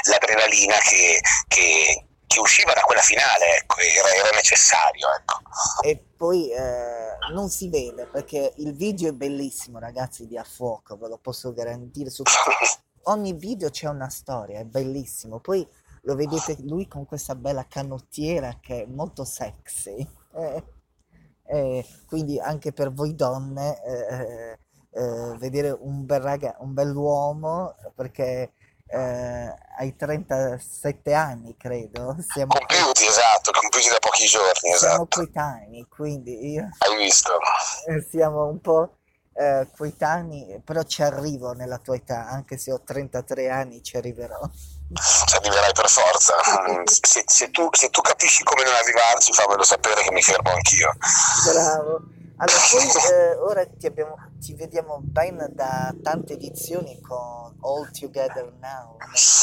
l'adrenalina 0.05 0.77
che, 0.79 1.21
che- 1.49 2.07
che 2.35 2.41
usciva 2.41 2.73
da 2.73 2.81
quella 2.81 3.01
finale, 3.01 3.59
ecco, 3.59 3.77
era, 3.79 4.13
era 4.13 4.31
necessario. 4.35 5.07
Ecco. 5.15 5.39
E 5.83 6.03
poi 6.17 6.51
eh, 6.51 7.17
non 7.33 7.49
si 7.49 7.69
vede 7.69 8.07
perché 8.07 8.55
il 8.57 8.75
video 8.75 9.11
è 9.11 9.13
bellissimo, 9.13 9.79
ragazzi, 9.79 10.27
di 10.27 10.37
A 10.37 10.43
Fuoco, 10.43 10.97
ve 10.97 11.09
lo 11.09 11.19
posso 11.19 11.53
garantire. 11.53 12.11
Su 12.11 12.25
ogni 13.05 13.35
video 13.35 13.71
c'è 13.71 13.87
una 13.87 14.09
storia, 14.09 14.59
è 14.59 14.65
bellissimo. 14.65 15.39
Poi 15.39 15.67
lo 16.05 16.15
vedete 16.15 16.57
lui 16.61 16.87
con 16.89 17.07
questa 17.07 17.35
bella 17.35 17.67
canottiera 17.69 18.59
che 18.61 18.83
è 18.83 18.87
molto 18.87 19.25
sexy. 19.25 20.07
Eh, 20.37 20.65
eh, 21.47 21.87
quindi 22.07 22.39
anche 22.41 22.73
per 22.73 22.93
voi 22.93 23.15
donne 23.15 23.81
eh, 23.85 24.59
eh, 24.91 25.37
vedere 25.39 25.71
un 25.71 26.05
bel 26.07 26.21
raga, 26.21 26.57
un 26.61 26.73
bell'uomo 26.73 27.75
perché 27.95 28.53
eh, 28.87 29.55
hai 29.79 29.97
37 29.97 31.13
anni, 31.15 31.57
credo. 31.57 32.17
Siamo, 32.21 32.53
Compiuti, 32.55 33.07
esatto, 33.07 33.51
compiuti 33.53 33.89
da 33.89 33.97
pochi 33.99 34.27
giorni, 34.27 34.53
siamo 34.77 35.05
esatto. 35.05 35.07
coetanei, 35.09 35.87
quindi 35.89 36.53
io 36.53 36.69
Hai 36.79 36.97
visto? 36.97 37.33
eh, 37.89 38.07
siamo 38.09 38.47
un 38.47 38.61
po' 38.61 38.99
eh, 39.33 39.69
coetanei, 39.77 40.61
però 40.65 40.83
ci 40.83 41.03
arrivo 41.03 41.53
nella 41.53 41.79
tua 41.79 41.97
età, 41.97 42.29
anche 42.29 42.57
se 42.57 42.73
ho 42.73 42.81
33 42.83 43.49
anni 43.51 43.83
ci 43.83 43.97
arriverò. 43.97 44.39
Ci 44.93 45.37
arriverai 45.37 45.73
per 45.73 45.89
forza. 45.89 46.35
Mm, 46.71 46.85
Se, 46.85 47.25
se 47.27 47.51
tu, 47.51 47.69
se 47.73 47.91
tu 47.91 48.01
capisci 48.01 48.43
come 48.45 48.63
non 48.65 48.75
arrivarci, 48.75 49.33
fammelo 49.33 49.63
sapere 49.65 50.03
che 50.03 50.13
mi 50.13 50.23
fermo 50.23 50.51
anch'io. 50.53 50.93
Bravo. 51.51 52.01
Allora, 52.37 52.59
poi 52.71 53.13
eh, 53.13 53.35
ora 53.37 53.67
ti, 53.67 53.87
abbiamo, 53.87 54.17
ti 54.41 54.55
vediamo 54.55 54.99
ben 55.01 55.47
da 55.51 55.93
tante 56.03 56.35
edizioni 56.35 57.01
con 57.01 57.57
All 57.63 57.91
Together 57.93 58.53
Now. 58.61 58.97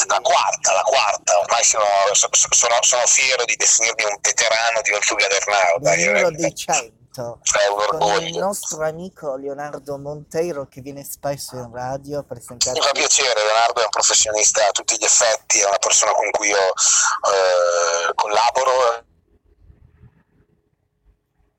La 0.06 0.20
quarta, 0.20 0.72
la 0.72 0.82
quarta, 0.82 1.38
ormai 1.38 1.64
sono, 1.64 1.84
so- 2.12 2.28
so- 2.30 2.48
sono, 2.50 2.76
sono 2.82 3.02
fiero 3.06 3.44
di 3.44 3.56
definirmi 3.56 4.04
un 4.04 4.16
veterano 4.20 4.80
di 4.82 4.92
All 4.92 5.00
Together 5.04 5.42
Now. 5.48 5.78
Dai, 5.80 6.04
numero 6.04 6.28
eh, 6.28 6.32
dei 6.32 6.54
100 6.54 6.92
è 7.20 7.68
un 7.68 7.98
con 7.98 8.22
il 8.22 8.38
nostro 8.38 8.86
amico 8.86 9.36
Leonardo 9.36 9.98
Monteiro 9.98 10.66
che 10.66 10.80
viene 10.80 11.04
spesso 11.04 11.56
in 11.56 11.70
radio 11.70 12.20
a 12.20 12.22
presentarci. 12.22 12.80
Mi 12.80 12.86
fa 12.86 12.92
piacere, 12.92 13.42
Leonardo 13.42 13.80
è 13.80 13.84
un 13.84 13.90
professionista 13.90 14.66
a 14.66 14.70
tutti 14.70 14.96
gli 14.96 15.04
effetti, 15.04 15.60
è 15.60 15.66
una 15.66 15.78
persona 15.78 16.12
con 16.12 16.30
cui 16.30 16.48
io 16.48 16.56
eh, 16.56 18.14
collaboro. 18.14 19.04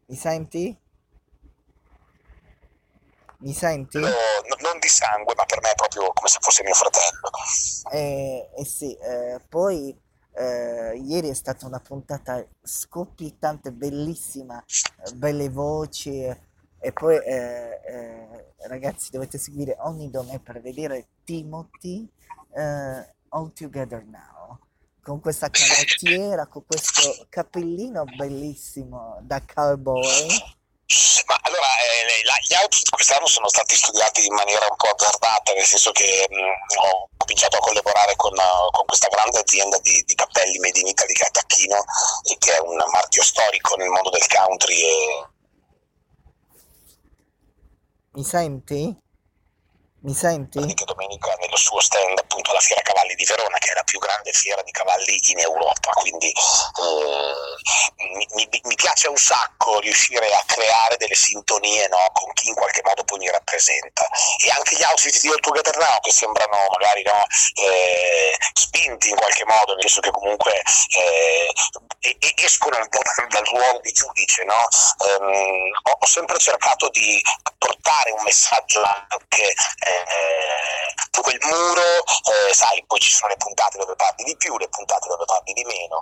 Mi 0.08 0.16
senti? 0.16 0.78
Mi 3.38 3.54
senti? 3.54 4.00
No- 4.00 4.10
non 4.60 4.80
di 4.80 4.88
sangue, 4.88 5.34
ma 5.36 5.46
per 5.46 5.62
me 5.62 5.72
è 5.72 5.76
proprio 5.76 6.12
come 6.14 6.30
se 6.30 6.38
fosse 6.40 6.64
mio 6.64 6.74
fratello. 6.74 7.30
Eh, 7.92 8.50
eh 8.56 8.66
sì, 8.66 8.96
eh, 8.96 9.42
poi 9.50 9.96
eh, 10.34 10.98
ieri 10.98 11.30
è 11.30 11.34
stata 11.34 11.66
una 11.68 11.80
puntata 11.80 12.46
scoppiettante, 12.62 13.72
bellissima, 13.72 14.64
eh, 14.64 15.14
belle 15.14 15.50
voci 15.50 16.24
eh, 16.24 16.40
e 16.80 16.92
poi 16.92 17.16
eh, 17.16 17.80
eh, 17.86 18.54
ragazzi 18.68 19.12
dovete 19.12 19.38
seguire 19.38 19.78
ogni 19.80 20.10
domenica 20.10 20.52
per 20.52 20.62
vedere 20.62 21.08
Timothy 21.24 22.10
eh, 22.54 23.14
All 23.30 23.54
Together 23.54 24.04
Now 24.06 24.60
con 25.02 25.20
questa 25.20 25.50
canottiera, 25.50 26.48
con 26.48 26.64
questo 26.66 27.26
cappellino 27.30 28.06
bellissimo 28.06 29.20
da 29.22 29.42
cowboy. 29.46 30.28
Ma 31.26 31.40
allora, 31.44 31.68
eh, 31.80 32.22
gli 32.48 32.54
outfit 32.54 32.90
quest'anno 32.90 33.26
sono 33.26 33.48
stati 33.48 33.76
studiati 33.76 34.26
in 34.26 34.34
maniera 34.34 34.68
un 34.70 34.76
po' 34.76 34.90
azzardata, 34.90 35.54
nel 35.54 35.66
senso 35.66 35.92
che 35.92 36.28
mh, 36.30 36.36
ho 36.36 37.10
cominciato 37.18 37.58
a 37.58 37.60
collaborare 37.60 38.16
con, 38.16 38.34
uh, 38.34 38.70
con 38.72 38.86
questa 38.86 39.08
grande 39.08 39.40
azienda 39.40 39.78
di, 39.80 40.04
di 40.06 40.14
cappelli 40.14 40.60
made 40.60 40.80
in 40.80 40.88
Italy 40.88 41.14
che 41.14 41.24
è 41.24 41.32
Tacchino, 41.32 41.84
che 42.38 42.56
è 42.56 42.60
un 42.60 42.76
marchio 42.92 43.24
storico 43.24 43.76
nel 43.76 43.90
mondo 43.90 44.10
del 44.10 44.28
country 44.28 44.82
e 44.82 45.28
Mi 48.16 48.24
senti? 48.24 49.03
Mi 50.04 50.14
senti? 50.14 50.60
che 50.74 50.84
domenica 50.84 51.34
nello 51.40 51.56
suo 51.56 51.80
stand 51.80 52.20
appunto 52.20 52.52
alla 52.52 52.60
Fiera 52.60 52.82
Cavalli 52.82 53.16
di 53.16 53.24
Verona, 53.24 53.58
che 53.58 53.72
è 53.72 53.74
la 53.74 53.84
più 53.84 54.00
grande 54.00 54.34
fiera 54.34 54.62
di 54.62 54.72
cavalli 54.72 55.18
in 55.32 55.40
Europa. 55.40 55.92
Quindi 55.92 56.28
eh, 56.28 57.34
mi, 58.14 58.28
mi- 58.34 58.62
mi 58.64 58.76
piace 58.76 59.08
un 59.08 59.16
sacco 59.16 59.80
riuscire 59.80 60.28
a 60.34 60.44
creare 60.46 60.98
delle 60.98 61.16
sintonie 61.16 61.88
no, 61.88 62.10
con 62.12 62.34
chi 62.34 62.50
in 62.50 62.54
qualche 62.54 62.82
modo 62.84 63.06
poi 63.06 63.20
mi 63.20 63.30
rappresenta. 63.30 64.06
E 64.44 64.50
anche 64.50 64.76
gli 64.76 64.84
outfit 64.84 65.22
di 65.22 65.30
All 65.30 65.40
Together 65.40 65.78
Now 65.78 66.00
che 66.02 66.12
sembrano 66.12 66.58
magari 66.78 67.04
no, 67.04 67.24
eh, 67.64 68.38
spinti 68.54 69.08
in 69.08 69.16
qualche 69.16 69.46
modo, 69.46 69.74
nel 69.76 69.84
senso 69.84 70.02
che 70.02 70.12
comunque 70.12 70.62
eh, 71.00 71.54
escono 72.44 72.76
un 72.78 72.90
po' 72.90 73.00
dal, 73.32 73.46
ruolo 73.46 73.80
di 73.80 73.92
giudice. 73.94 74.44
No? 74.44 74.68
Ehm, 75.08 75.72
ho, 75.84 75.98
ho 75.98 76.06
sempre 76.08 76.38
cercato 76.40 76.90
di 76.90 77.22
portare 77.58 78.12
un 78.12 78.24
messaggio 78.24 78.82
anche 78.84 79.54
eh, 80.02 80.74
quel 81.24 81.40
muro, 81.44 82.04
eh, 82.04 82.54
sai, 82.54 82.84
poi 82.86 83.00
ci 83.00 83.12
sono 83.12 83.30
le 83.30 83.38
puntate 83.38 83.78
dove 83.78 83.96
parli 83.96 84.24
di 84.26 84.36
più, 84.36 84.58
le 84.58 84.68
puntate 84.68 85.08
dove 85.08 85.24
parli 85.26 85.54
di 85.54 85.64
meno, 85.64 86.02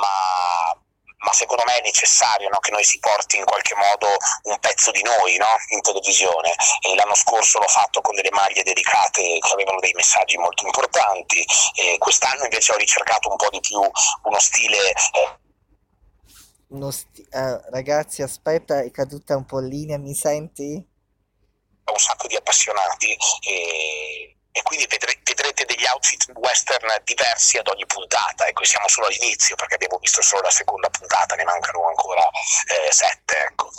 ma, 0.00 0.72
ma 1.18 1.32
secondo 1.32 1.62
me 1.66 1.76
è 1.76 1.82
necessario 1.82 2.48
no, 2.48 2.58
che 2.58 2.70
noi 2.70 2.82
si 2.82 2.98
porti 2.98 3.36
in 3.36 3.44
qualche 3.44 3.74
modo 3.74 4.08
un 4.44 4.58
pezzo 4.58 4.90
di 4.90 5.02
noi 5.02 5.36
no, 5.36 5.46
in 5.68 5.80
televisione 5.82 6.54
e 6.80 6.94
l'anno 6.94 7.14
scorso 7.14 7.58
l'ho 7.58 7.68
fatto 7.68 8.00
con 8.00 8.14
delle 8.14 8.30
maglie 8.32 8.62
dedicate 8.62 9.38
che 9.38 9.52
avevano 9.52 9.78
dei 9.78 9.92
messaggi 9.92 10.38
molto 10.38 10.64
importanti 10.64 11.44
e 11.74 11.98
quest'anno 11.98 12.44
invece 12.44 12.72
ho 12.72 12.76
ricercato 12.76 13.28
un 13.30 13.36
po' 13.36 13.50
di 13.50 13.60
più 13.60 13.78
uno 13.78 14.38
stile 14.40 14.78
eh, 14.88 15.40
sti- 16.90 17.26
eh, 17.30 17.60
ragazzi, 17.70 18.22
aspetta, 18.22 18.80
è 18.80 18.90
caduta 18.90 19.36
un 19.36 19.44
po' 19.44 19.60
in 19.60 19.68
linea, 19.68 19.98
mi 19.98 20.14
senti? 20.14 20.91
Un 21.90 21.98
sacco 21.98 22.26
di 22.26 22.36
appassionati 22.36 23.16
e, 23.42 24.36
e 24.50 24.62
quindi 24.62 24.86
vedre- 24.86 25.20
vedrete 25.24 25.64
degli 25.64 25.84
outfit 25.92 26.30
western 26.34 26.86
diversi 27.04 27.58
ad 27.58 27.66
ogni 27.68 27.84
puntata. 27.86 28.46
Ecco, 28.46 28.64
siamo 28.64 28.88
solo 28.88 29.08
all'inizio 29.08 29.56
perché 29.56 29.74
abbiamo 29.74 29.98
visto 29.98 30.22
solo 30.22 30.42
la 30.42 30.50
seconda 30.50 30.88
puntata, 30.90 31.34
ne 31.34 31.44
mancano 31.44 31.86
ancora 31.88 32.22
eh, 32.28 32.92
sette. 32.92 33.36
Ecco. 33.48 33.70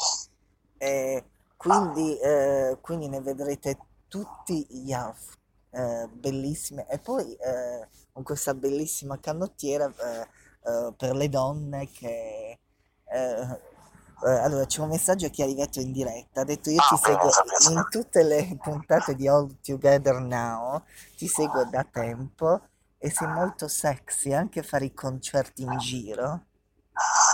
E 0.77 1.23
quindi, 1.55 2.19
eh, 2.19 2.77
quindi 2.81 3.07
ne 3.07 3.21
vedrete 3.21 3.77
tutti 4.07 4.65
gli 4.69 4.93
outfit 4.93 5.39
eh, 5.71 6.07
bellissimi. 6.07 6.85
E 6.89 6.99
poi 6.99 7.33
eh, 7.35 7.87
con 8.11 8.23
questa 8.23 8.53
bellissima 8.53 9.19
canottiera 9.19 9.85
eh, 9.85 10.27
eh, 10.69 10.93
per 10.97 11.15
le 11.15 11.29
donne 11.29 11.89
che... 11.91 12.57
eh, 14.25 14.39
allora, 14.39 14.65
c'è 14.65 14.81
un 14.81 14.89
messaggio 14.89 15.29
che 15.29 15.41
è 15.41 15.45
arrivato 15.45 15.79
in 15.79 15.91
diretta. 15.91 16.41
Ha 16.41 16.45
detto: 16.45 16.69
Io 16.69 16.81
Ah, 16.81 16.87
ti 16.89 16.97
seguo 17.03 17.29
in 17.71 17.87
tutte 17.89 18.23
le 18.23 18.57
puntate 18.61 19.15
di 19.15 19.27
All 19.27 19.59
Together 19.61 20.15
Now. 20.19 20.83
Ti 21.17 21.27
seguo 21.27 21.65
da 21.65 21.85
tempo 21.89 22.61
e 22.97 23.11
sei 23.11 23.27
molto 23.27 23.67
sexy 23.67 24.33
anche 24.33 24.59
a 24.61 24.63
fare 24.63 24.85
i 24.85 24.93
concerti 24.93 25.63
in 25.63 25.77
giro. 25.77 26.45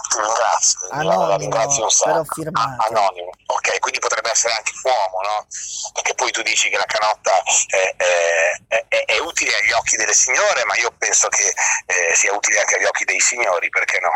Ti 0.09 0.17
ringrazio, 0.17 0.79
la- 0.87 0.95
la 0.95 0.99
Anonimo, 1.13 1.37
ringrazio 1.37 1.83
un 1.83 1.89
però 2.01 2.23
sacco. 2.23 2.33
firmato. 2.41 2.81
Ah, 2.81 2.85
anonimo, 2.87 3.29
ok, 3.45 3.79
quindi 3.79 3.99
potrebbe 3.99 4.31
essere 4.31 4.53
anche 4.53 4.71
un 4.73 4.89
uomo, 4.89 5.21
no? 5.21 5.45
Perché 5.93 6.13
poi 6.15 6.31
tu 6.31 6.41
dici 6.41 6.69
che 6.69 6.77
la 6.77 6.85
canotta 6.87 7.31
è, 7.67 7.95
è- 7.97 8.63
è- 8.67 8.85
è- 8.87 9.05
è 9.05 9.19
utile 9.19 9.51
agli 9.57 9.71
occhi 9.73 9.97
delle 9.97 10.13
signore, 10.13 10.63
ma 10.65 10.75
io 10.77 10.91
penso 10.97 11.27
che 11.27 11.53
eh, 11.85 12.15
sia 12.15 12.33
utile 12.33 12.59
anche 12.61 12.75
agli 12.77 12.85
occhi 12.85 13.03
dei 13.03 13.19
signori, 13.19 13.69
perché 13.69 13.99
no? 13.99 14.09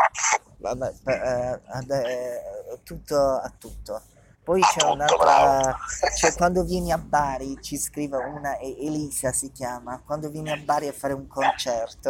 Vabbè, 0.63 0.93
eh, 1.03 1.59
eh, 2.05 2.79
tutto 2.83 3.17
a 3.17 3.51
tutto. 3.59 4.01
Poi 4.43 4.61
A 4.61 4.67
c'è 4.67 4.83
un'altra, 4.85 5.77
cioè 6.19 6.33
quando 6.35 6.63
vieni 6.63 6.91
a 6.91 6.97
Bari, 6.97 7.57
ci 7.61 7.77
scrive 7.77 8.17
una, 8.17 8.57
Elisa 8.59 9.31
si 9.31 9.51
chiama, 9.53 10.01
quando 10.05 10.29
vieni 10.29 10.51
a 10.51 10.57
Bari 10.57 10.87
a 10.89 10.93
fare 10.93 11.13
un 11.13 11.27
concerto, 11.27 12.09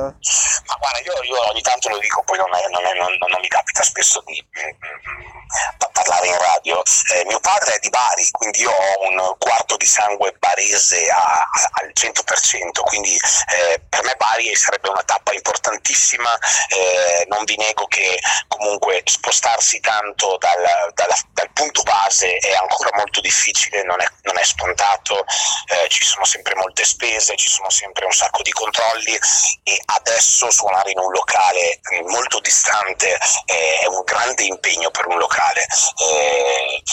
Ma 0.66 0.76
guarda, 0.80 1.00
io, 1.06 1.14
io 1.24 1.50
ogni 1.52 1.62
tanto 1.62 1.90
lo 1.90 2.00
dico, 2.00 2.24
poi 2.24 2.38
non, 2.38 2.48
è- 2.56 2.68
non 2.70 2.84
è- 2.86 2.94
non- 2.98 3.16
non 3.20 3.40
mi 3.40 3.48
capita 3.48 3.84
spesso 3.84 4.24
di 4.26 4.42
mm, 4.42 4.68
mm, 4.68 5.78
pa- 5.78 5.90
parlare 5.94 6.28
in 6.28 6.38
radio. 6.38 6.82
Eh, 7.14 7.26
mio 7.28 7.40
padre 7.40 7.76
è 7.76 7.80
di 7.80 7.90
Bari, 7.90 8.28
quindi 8.32 8.62
io 8.62 8.72
ho 8.72 9.10
un 9.10 9.36
quarto 9.38 9.78
di 9.78 9.86
sangue 9.86 10.34
barese 10.40 11.08
a- 11.10 11.18
a- 11.52 11.70
al 11.82 11.92
100%, 11.94 12.82
quindi 12.84 13.14
eh, 13.14 13.80
per 13.88 14.04
me 14.06 14.16
Bari 14.18 14.56
sarebbe 14.56 14.90
una 14.90 15.04
tappa 15.04 15.34
importantissima. 15.34 16.32
Eh, 16.70 17.26
non 17.28 17.44
vi 17.44 17.58
nego 17.58 17.86
che 17.88 18.18
comunque 18.48 19.02
spostarsi 19.06 19.80
tanto 19.82 20.38
dal, 20.40 20.92
dalla- 20.96 21.20
dal 21.34 21.52
punto 21.54 21.84
base 21.84 22.23
è 22.40 22.54
ancora 22.54 22.90
molto 22.96 23.22
difficile, 23.22 23.84
non 23.84 24.02
è, 24.02 24.08
non 24.24 24.38
è 24.38 24.44
scontato, 24.44 25.20
eh, 25.20 25.88
ci 25.90 26.04
sono 26.04 26.26
sempre 26.26 26.56
molte 26.56 26.84
spese, 26.86 27.36
ci 27.36 27.50
sono 27.50 27.70
sempre 27.70 28.06
un 28.06 28.12
sacco 28.12 28.42
di 28.42 28.52
controlli 28.52 29.18
e 29.64 29.82
adesso 29.86 30.50
suonare 30.52 30.92
in 30.92 31.00
un 31.00 31.12
locale 31.12 31.80
molto 32.08 32.40
distante 32.40 33.18
è 33.46 33.86
un 33.88 34.04
grande 34.04 34.44
impegno 34.44 34.90
per 34.92 35.08
un 35.08 35.18
locale. 35.18 35.66
Eh, 35.98 36.84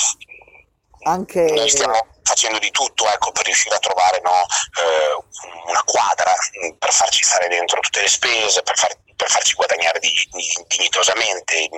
anche 1.03 1.41
noi 1.43 1.71
stiamo 1.71 1.99
facendo 2.23 2.59
di 2.59 2.71
tutto 2.71 3.09
ecco, 3.09 3.33
per 3.33 3.45
riuscire 3.45 3.75
a 3.75 3.79
trovare 3.79 4.21
no, 4.23 4.31
eh, 4.31 5.69
una 5.69 5.83
quadra 5.85 6.33
per 6.79 6.93
farci 6.93 7.25
stare 7.25 7.49
dentro 7.49 7.81
tutte 7.81 8.03
le 8.03 8.09
spese, 8.09 8.63
per, 8.63 8.79
far- 8.79 8.97
per 9.21 9.29
farci 9.29 9.53
guadagnare 9.55 9.99
di- 10.01 10.29
di- 10.33 10.65
dignitosamente 10.67 11.69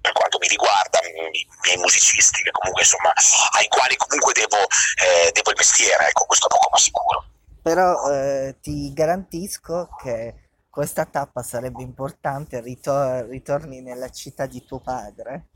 per 0.00 0.12
quanto 0.12 0.38
mi 0.38 0.46
riguarda, 0.46 1.00
i 1.02 1.46
miei 1.64 1.76
musicisti 1.78 2.42
comunque 2.52 2.82
insomma 2.82 3.12
ai 3.58 3.66
quali 3.66 3.96
comunque 3.96 4.32
devo, 4.32 4.62
eh, 5.02 5.32
devo 5.32 5.50
il 5.50 5.56
mestiere, 5.58 6.06
ecco 6.08 6.24
questo 6.26 6.46
poco 6.46 6.68
ma 6.70 6.78
sicuro. 6.78 7.24
Però 7.62 8.10
eh, 8.12 8.56
ti 8.60 8.92
garantisco 8.92 9.88
che 10.00 10.34
questa 10.70 11.04
tappa 11.06 11.42
sarebbe 11.42 11.82
importante, 11.82 12.60
ritor- 12.60 13.26
ritorni 13.28 13.80
nella 13.80 14.10
città 14.10 14.46
di 14.46 14.64
tuo 14.64 14.80
padre. 14.80 15.48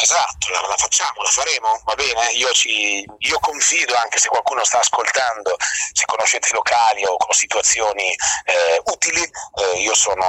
Esatto, 0.00 0.48
la, 0.50 0.66
la 0.66 0.76
facciamo, 0.76 1.20
la 1.22 1.28
faremo, 1.28 1.68
va 1.84 1.94
bene? 1.94 2.32
Io, 2.32 2.48
ci, 2.52 3.04
io 3.04 3.38
confido, 3.38 3.94
anche 3.96 4.18
se 4.18 4.28
qualcuno 4.28 4.64
sta 4.64 4.80
ascoltando, 4.80 5.56
se 5.92 6.06
conoscete 6.06 6.48
locali 6.54 7.04
o 7.04 7.18
con 7.18 7.34
situazioni 7.34 8.08
eh, 8.44 8.80
utili, 8.86 9.20
eh, 9.20 9.80
io 9.80 9.94
sono 9.94 10.24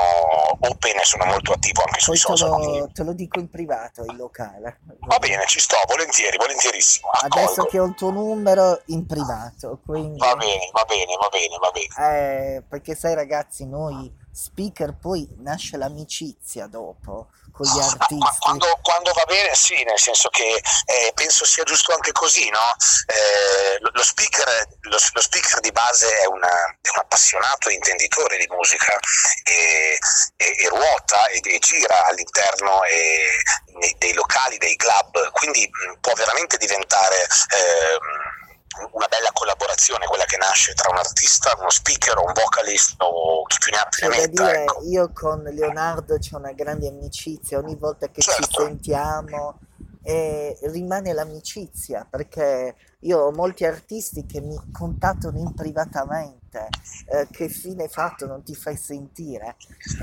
open 0.60 1.00
e 1.00 1.06
sono 1.06 1.24
molto 1.24 1.54
attivo 1.54 1.84
anche 1.84 2.02
sui 2.02 2.20
Poi 2.20 2.36
te 2.36 2.38
social. 2.38 2.50
lo, 2.50 2.92
te 2.92 3.04
lo 3.04 3.14
dico 3.14 3.40
in 3.40 3.50
privato, 3.50 4.04
il 4.04 4.18
locale. 4.18 4.82
Va 5.08 5.20
bene, 5.20 5.46
ci 5.48 5.62
sto, 5.62 5.78
volentieri, 5.88 6.36
volentierissimo. 6.36 7.08
Adesso 7.10 7.62
accolgo. 7.62 7.70
che 7.70 7.80
ho 7.80 7.86
il 7.86 7.96
tuo 7.96 8.12
numero 8.12 8.82
in 8.88 9.06
privato, 9.06 9.80
quindi... 9.86 10.20
Va 10.20 10.36
bene, 10.36 10.70
va 10.74 10.84
bene, 10.84 11.16
va 11.16 11.30
bene, 11.30 11.58
va 11.58 11.72
bene. 11.72 12.58
Eh, 12.58 12.64
perché 12.68 12.94
sai 12.94 13.16
ragazzi, 13.16 13.66
noi 13.66 14.14
speaker 14.34 14.98
poi 15.00 15.28
nasce 15.40 15.78
l'amicizia 15.78 16.68
dopo 16.68 17.30
con 17.60 17.68
gli 17.68 17.78
Ma- 17.78 17.86
ma 17.86 17.92
artisti. 18.00 18.40
quando, 18.40 18.80
quando 18.82 19.12
va 19.12 19.24
bene, 19.28 19.54
sì, 19.54 19.84
nel 19.84 20.00
senso 20.00 20.30
che 20.30 20.62
eh, 20.86 21.12
penso 21.14 21.44
sia 21.46 21.64
giusto 21.64 21.94
anche 21.94 22.12
così, 22.14 22.50
no? 22.50 22.60
Eh, 23.08 23.78
lo, 23.82 23.90
lo 23.94 24.04
speaker, 24.04 24.68
lo, 24.82 24.98
lo 25.14 25.22
speaker 25.22 25.60
di 25.60 25.72
base 25.74 26.20
è, 26.20 26.26
una- 26.26 26.78
è 26.82 26.90
un 26.90 27.00
appassionato 27.00 27.70
intenditore 27.70 28.38
di 28.38 28.48
musica 28.50 28.98
e, 29.44 29.98
e- 30.38 30.56
e 30.58 30.68
ruota 30.70 31.28
e, 31.28 31.42
e 31.44 31.60
gira 31.60 32.06
all'interno 32.06 32.80
nei- 32.82 33.96
dei 33.98 34.14
locali, 34.14 34.58
dei 34.58 34.76
club, 34.78 35.32
quindi 35.32 35.68
mh, 35.70 36.00
può 36.00 36.14
veramente 36.14 36.58
diventare 36.58 37.28
ehm, 37.58 38.49
una 38.92 39.08
bella 39.08 39.30
collaborazione, 39.34 40.06
quella 40.06 40.26
che 40.26 40.38
nasce 40.38 40.74
tra 40.74 40.90
un 40.90 40.98
artista, 40.98 41.56
uno 41.60 41.70
speaker, 41.70 42.18
un 42.18 42.34
vocalist 42.34 42.96
o 43.00 43.44
chi 43.44 43.58
più 43.60 43.72
ne 43.72 43.78
ha 43.78 43.88
più 43.90 44.08
ne 44.10 44.18
metta. 44.18 44.28
dire, 44.28 44.64
ecco. 44.64 44.84
io 44.84 45.12
con 45.14 45.42
Leonardo 45.44 46.18
c'è 46.18 46.36
una 46.36 46.54
grande 46.54 46.88
amicizia, 46.88 47.58
ogni 47.58 47.76
volta 47.76 48.08
che 48.08 48.22
ci 48.22 48.30
Certo. 48.30 48.62
sentiamo 48.62 49.60
eh, 50.04 50.58
rimane 50.64 51.14
l'amicizia, 51.14 52.06
perché 52.10 52.76
io 53.02 53.20
ho 53.20 53.32
molti 53.32 53.66
artisti 53.66 54.26
che 54.26 54.42
mi 54.42 54.58
contattano 54.72 55.38
in 55.38 55.54
privatamente, 55.54 56.68
eh, 57.12 57.28
che 57.32 57.48
fine 57.50 57.88
fatto, 57.88 58.26
non 58.26 58.44
ti 58.44 58.56
fai 58.56 58.76
sentire. 58.76 59.56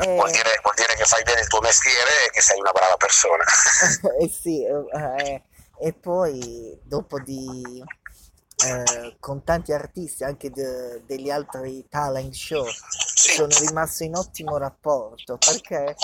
Eh, 0.02 0.14
Vuol 0.14 0.30
dire, 0.30 0.60
vuol 0.62 0.74
dire 0.76 0.94
che 0.94 1.04
fai 1.04 1.22
bene 1.24 1.40
il 1.40 1.48
tuo 1.48 1.60
mestiere 1.60 2.26
e 2.26 2.30
che 2.30 2.40
sei 2.40 2.60
una 2.60 2.72
brava 2.72 2.96
persona. 2.96 3.44
eh 4.20 4.28
sì, 4.28 4.64
eh, 4.64 5.42
e 5.78 5.92
poi 5.92 6.78
dopo 6.84 7.18
di 7.20 7.82
eh, 8.64 9.16
con 9.20 9.44
tanti 9.44 9.72
artisti 9.72 10.24
anche 10.24 10.50
de- 10.50 11.02
degli 11.06 11.30
altri 11.30 11.86
talent 11.88 12.32
show 12.32 12.64
sono 12.66 13.54
rimasto 13.60 14.04
in 14.04 14.14
ottimo 14.14 14.56
rapporto 14.56 15.36
perché 15.36 15.94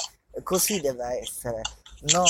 così 0.42 0.80
deve 0.80 1.18
essere 1.20 1.62
no? 2.12 2.24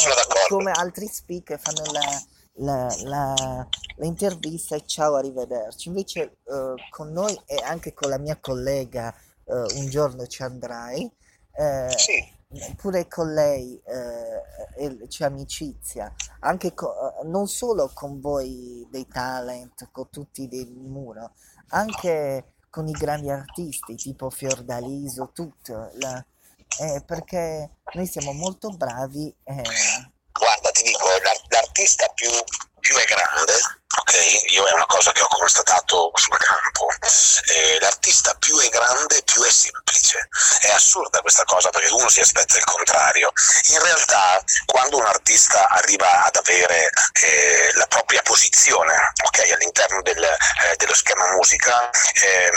Come 0.48 0.70
altri 0.70 1.06
speaker 1.06 1.58
fanno 1.58 1.90
la, 1.92 2.22
la, 2.56 2.94
la- 3.04 3.66
l'intervista 3.96 4.76
e 4.76 4.84
ciao 4.86 5.14
arrivederci. 5.14 5.88
Invece 5.88 6.20
eh, 6.44 6.74
con 6.90 7.10
noi 7.12 7.38
e 7.46 7.56
anche 7.64 7.92
con 7.94 8.10
la 8.10 8.18
mia 8.18 8.36
collega 8.40 9.14
eh, 9.44 9.78
un 9.78 9.88
giorno 9.88 10.26
ci 10.26 10.42
andrai 10.42 11.10
eh, 11.54 11.94
sì, 11.96 12.32
pure 12.76 13.08
con 13.08 13.32
lei 13.32 13.80
eh, 13.84 15.06
c'è 15.08 15.24
amicizia, 15.24 16.12
anche 16.40 16.74
co- 16.74 17.20
eh, 17.20 17.26
non 17.26 17.46
solo 17.46 17.90
con 17.94 18.20
voi 18.20 18.86
dei 18.90 19.06
talent, 19.06 19.88
con 19.90 20.08
tutti 20.10 20.48
del 20.48 20.70
muro, 20.70 21.32
anche 21.68 22.54
con 22.70 22.88
i 22.88 22.92
grandi 22.92 23.30
artisti 23.30 23.94
tipo 23.96 24.30
Fiordaliso, 24.30 25.30
tutto, 25.32 25.90
la- 25.94 26.24
eh, 26.80 27.02
perché 27.06 27.70
noi 27.94 28.06
siamo 28.06 28.32
molto 28.32 28.70
bravi. 28.70 29.34
eh, 29.44 29.62
guarda, 30.32 30.70
ti 30.72 30.82
dico, 30.82 31.06
l'ar- 31.22 31.46
l'artista 31.48 32.06
più, 32.14 32.28
più 32.80 32.94
è 32.96 33.04
grande, 33.04 33.52
ok? 34.02 34.50
Io 34.50 34.66
è 34.66 34.72
una 34.72 34.86
cosa 34.86 35.12
che 35.12 35.22
ho 35.22 35.28
constatato 35.28 36.10
sul 36.14 36.36
campo. 36.36 36.88
Eh, 37.46 37.78
l'artista 37.80 38.34
più 38.38 38.58
è 38.58 38.68
grande, 38.68 39.22
più 39.24 39.42
è 39.42 39.50
semplice. 39.50 40.28
È 40.60 40.70
assurda 40.70 41.20
questa 41.20 41.44
cosa 41.44 41.70
perché 41.70 41.92
uno 41.92 42.08
si 42.08 42.20
aspetta 42.20 42.56
il 42.56 42.64
contrario. 42.64 43.32
In 43.70 43.82
realtà, 43.82 44.42
quando 44.66 44.98
un 44.98 45.06
artista 45.06 45.68
arriva 45.68 46.24
ad 46.24 46.36
avere 46.36 46.90
eh, 47.12 47.70
la 47.74 47.86
propria 47.86 48.22
posizione, 48.22 49.12
ok, 49.24 49.50
all'interno 49.52 50.02
del, 50.02 50.22
eh, 50.22 50.76
dello 50.76 50.94
schema 50.94 51.30
musica, 51.32 51.90
ehm, 51.90 52.50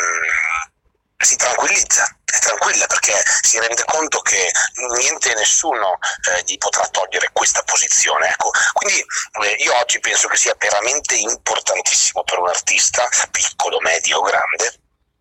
si 1.26 1.36
tranquillizza, 1.38 2.06
è 2.24 2.40
tranquilla 2.40 2.86
perché 2.86 3.20
si 3.42 3.60
rende 3.60 3.84
conto 3.86 4.22
che 4.22 4.52
niente 5.00 5.32
e 5.32 5.36
nessuno 5.36 5.98
eh, 6.30 6.44
gli 6.46 6.58
potrà 6.58 6.88
togliere 6.90 7.30
questa 7.34 7.64
posizione. 7.64 8.30
Ecco. 8.30 8.52
Quindi 8.74 9.04
eh, 9.44 9.56
io 9.64 9.76
oggi 9.78 10.00
penso 10.00 10.28
che 10.28 10.38
sia 10.38 10.56
veramente 10.58 11.16
importantissimo 11.16 12.24
per 12.24 12.38
un 12.38 12.48
artista, 12.48 13.08
piccolo, 13.32 13.80
medio 13.80 14.22
grande, 14.22 14.80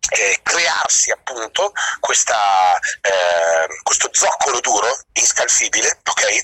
eh, 0.09 0.39
crearsi 0.43 1.09
appunto 1.09 1.71
questa, 1.99 2.77
eh, 3.01 3.67
questo 3.81 4.09
zoccolo 4.11 4.59
duro, 4.59 4.87
inscalfibile, 5.13 6.01
ok? 6.03 6.41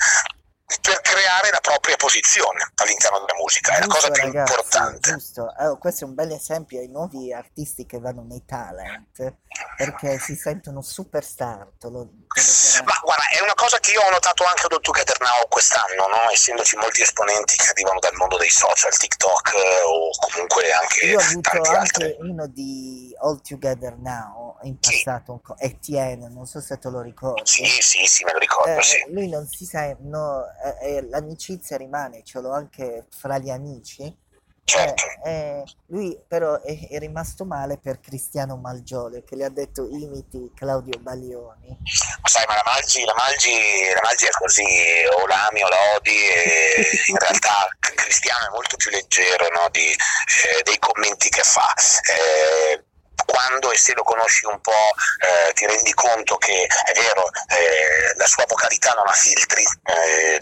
per 0.80 1.02
creare 1.02 1.50
la 1.52 1.60
propria 1.60 1.98
posizione 1.98 2.72
all'interno 2.76 3.20
della 3.20 3.38
musica, 3.38 3.76
è 3.76 3.80
la 3.80 3.88
cosa 3.88 4.08
Giusto, 4.08 4.12
più 4.12 4.32
ragazzi, 4.32 4.54
importante. 4.54 5.12
giusto. 5.12 5.54
Eh, 5.60 5.78
questo 5.78 6.06
è 6.06 6.08
un 6.08 6.14
bel 6.14 6.32
esempio 6.32 6.80
ai 6.80 6.88
nuovi 6.88 7.34
artisti 7.34 7.86
che 7.86 8.00
vanno 8.00 8.24
nei 8.24 8.46
talent 8.46 9.34
perché 9.76 10.20
si 10.20 10.36
sentono 10.36 10.82
superstar. 10.82 11.72
Te 11.78 11.90
lo, 11.90 12.06
te 12.28 12.42
lo 12.42 12.84
Ma 12.86 13.00
guarda, 13.04 13.28
è 13.30 13.42
una 13.42 13.54
cosa 13.56 13.78
che 13.80 13.92
io 13.92 14.02
ho 14.02 14.10
notato 14.10 14.44
anche 14.46 14.66
ad 14.66 14.72
All 14.74 14.82
Together 14.82 15.20
Now 15.20 15.48
quest'anno, 15.50 16.08
no? 16.08 16.30
essendoci 16.32 16.76
molti 16.78 17.02
esponenti 17.02 17.56
che 17.58 17.68
arrivano 17.70 18.00
dal 18.00 18.16
mondo 18.16 18.38
dei 18.38 18.50
social, 18.50 18.96
TikTok 18.96 19.54
eh, 19.54 19.82
o 19.86 20.10
comunque 20.32 20.72
anche 20.72 21.06
Io 21.06 21.18
ho 21.18 21.22
avuto 21.22 21.50
anche 21.50 21.70
altri. 21.70 22.16
uno 22.20 22.48
di 22.48 23.16
All 23.20 23.42
Together 23.42 23.98
Now 23.98 24.58
in 24.64 24.78
passato, 24.80 25.42
Etienne, 25.58 26.30
non 26.30 26.46
so 26.46 26.62
se 26.62 26.78
te 26.78 26.90
lo 26.90 27.02
ricordi. 27.02 27.42
Sì, 27.50 27.66
sì, 27.66 28.06
sì, 28.06 28.24
me 28.24 28.32
lo 28.34 28.40
ricordo, 28.40 28.78
Eh, 28.80 28.84
sì. 28.84 29.04
lui 29.10 29.28
non 29.30 29.48
si 29.48 29.66
sa, 29.66 29.96
no, 30.00 30.44
eh, 30.82 30.96
eh, 30.98 31.08
l'amicizia 31.10 31.78
rimane, 31.78 32.24
ce 32.24 32.40
l'ho 32.40 32.54
anche 32.54 33.08
fra 33.10 33.38
gli 33.40 33.50
amici. 33.50 34.16
Certo. 34.72 35.04
Eh, 35.26 35.32
eh, 35.32 35.64
lui 35.88 36.18
però 36.28 36.62
è, 36.62 36.88
è 36.90 36.98
rimasto 37.00 37.46
male 37.46 37.78
per 37.78 38.00
Cristiano 38.00 38.56
Malgioglio 38.56 39.22
che 39.24 39.36
le 39.36 39.46
ha 39.46 39.50
detto 39.50 39.88
imiti 39.90 40.52
Claudio 40.56 40.98
Baglioni. 41.00 41.78
Ma 42.22 42.30
sai, 42.30 42.46
ma 42.48 42.56
la 42.56 42.64
Malgi, 42.66 43.04
la 43.04 43.14
Malgi, 43.16 43.52
la 43.94 44.02
Malgi 44.04 44.26
è 44.26 44.32
così, 44.32 44.64
o 45.12 45.28
la 45.28 45.48
ami 45.48 45.64
o 45.64 45.68
la 45.68 45.96
odi, 45.96 46.18
in 47.08 47.18
realtà 47.18 47.68
Cristiano 47.80 48.48
è 48.48 48.50
molto 48.52 48.78
più 48.78 48.90
leggero 48.92 49.48
no, 49.50 49.68
di, 49.72 49.88
eh, 49.88 50.64
dei 50.64 50.80
commenti 50.80 51.30
che 51.30 51.44
fa. 51.44 51.74
Eh, 51.74 52.86
quando 53.26 53.72
e 53.72 53.78
se 53.78 53.94
lo 53.94 54.04
conosci 54.04 54.46
un 54.46 54.60
po' 54.62 54.72
eh, 54.72 55.54
ti 55.54 55.66
rendi 55.66 55.94
conto 55.94 56.38
che 56.38 56.66
è 56.66 56.94
vero, 56.94 57.26
eh, 57.48 58.16
la 58.16 58.26
sua 58.26 58.46
vocalità 58.48 58.94
non 58.94 59.08
ha 59.08 59.14
filtri, 59.14 59.64
eh, 59.84 60.40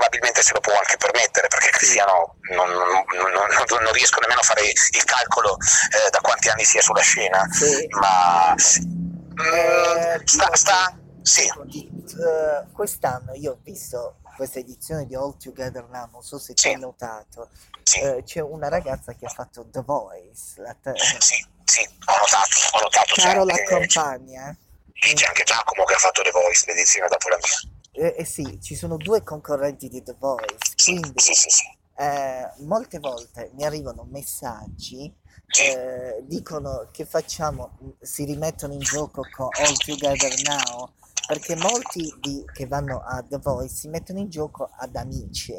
probabilmente 0.00 0.40
se 0.42 0.52
lo 0.54 0.60
può 0.60 0.72
anche 0.72 0.96
permettere 0.96 1.48
perché 1.48 1.70
Cristiano 1.70 2.36
non, 2.54 2.68
non- 2.70 3.04
non- 3.10 3.82
non- 3.82 3.92
riesco 3.92 4.20
nemmeno 4.20 4.38
a 4.38 4.44
fare 4.44 4.62
il 4.68 5.04
calcolo 5.04 5.56
eh, 5.58 6.10
da 6.10 6.20
quanti 6.20 6.48
anni 6.48 6.64
sia 6.64 6.80
sulla 6.80 7.00
scena, 7.02 7.44
Sì. 7.50 7.86
ma 7.98 8.54
Eh, 8.54 10.20
sta, 10.24 10.54
sta, 10.54 10.96
sì, 11.22 11.42
eh, 11.46 12.66
quest'anno 12.72 13.32
io 13.34 13.52
ho 13.52 13.58
visto 13.62 14.16
questa 14.36 14.58
edizione 14.60 15.06
di 15.06 15.14
All 15.16 15.36
Together 15.38 15.84
Now, 15.88 16.08
non 16.12 16.22
so 16.22 16.38
se 16.38 16.54
ti 16.54 16.62
Sì. 16.62 16.68
hai 16.68 16.78
notato, 16.78 17.48
sì. 17.82 18.00
eh, 18.00 18.22
c'è 18.24 18.40
una 18.40 18.68
ragazza 18.68 19.12
che 19.14 19.26
ha 19.26 19.30
fatto 19.30 19.66
The 19.70 19.82
Voice, 19.84 20.60
la 20.62 20.76
te- 20.80 20.92
Sì, 21.20 21.44
sì, 21.64 21.82
ho 21.84 22.14
notato, 22.18 22.76
ho 22.76 22.80
notato. 22.80 23.14
c'è 23.14 23.22
Carola 23.22 23.52
anche- 23.54 23.64
Compagna. 23.64 24.56
c'è 24.92 25.26
anche 25.26 25.42
Giacomo 25.42 25.84
che 25.84 25.94
ha 25.94 25.98
fatto 25.98 26.22
The 26.22 26.30
Voice, 26.30 26.64
l'edizione 26.66 27.08
dopo 27.08 27.28
la 27.28 27.38
mia. 27.38 27.69
Eh, 27.92 28.14
eh 28.18 28.24
sì, 28.24 28.58
ci 28.62 28.74
sono 28.76 28.96
due 28.96 29.22
concorrenti 29.22 29.88
di 29.88 30.02
The 30.02 30.14
Voice, 30.18 30.74
quindi 30.84 31.12
sì, 31.16 31.34
sì, 31.34 31.50
sì. 31.50 31.64
eh, 31.98 32.48
molte 32.58 32.98
volte 32.98 33.50
mi 33.54 33.64
arrivano 33.64 34.06
messaggi, 34.10 35.12
eh, 35.60 36.18
dicono 36.22 36.88
che 36.92 37.04
facciamo, 37.04 37.96
si 38.00 38.24
rimettono 38.24 38.72
in 38.74 38.78
gioco 38.80 39.22
con 39.34 39.48
All 39.58 39.74
Together 39.76 40.32
Now, 40.42 40.94
perché 41.26 41.56
molti 41.56 42.14
di- 42.20 42.44
che 42.52 42.66
vanno 42.66 43.02
a 43.04 43.22
The 43.28 43.38
Voice 43.38 43.74
si 43.74 43.88
mettono 43.88 44.20
in 44.20 44.28
gioco 44.30 44.70
ad 44.78 44.94
amici. 44.94 45.52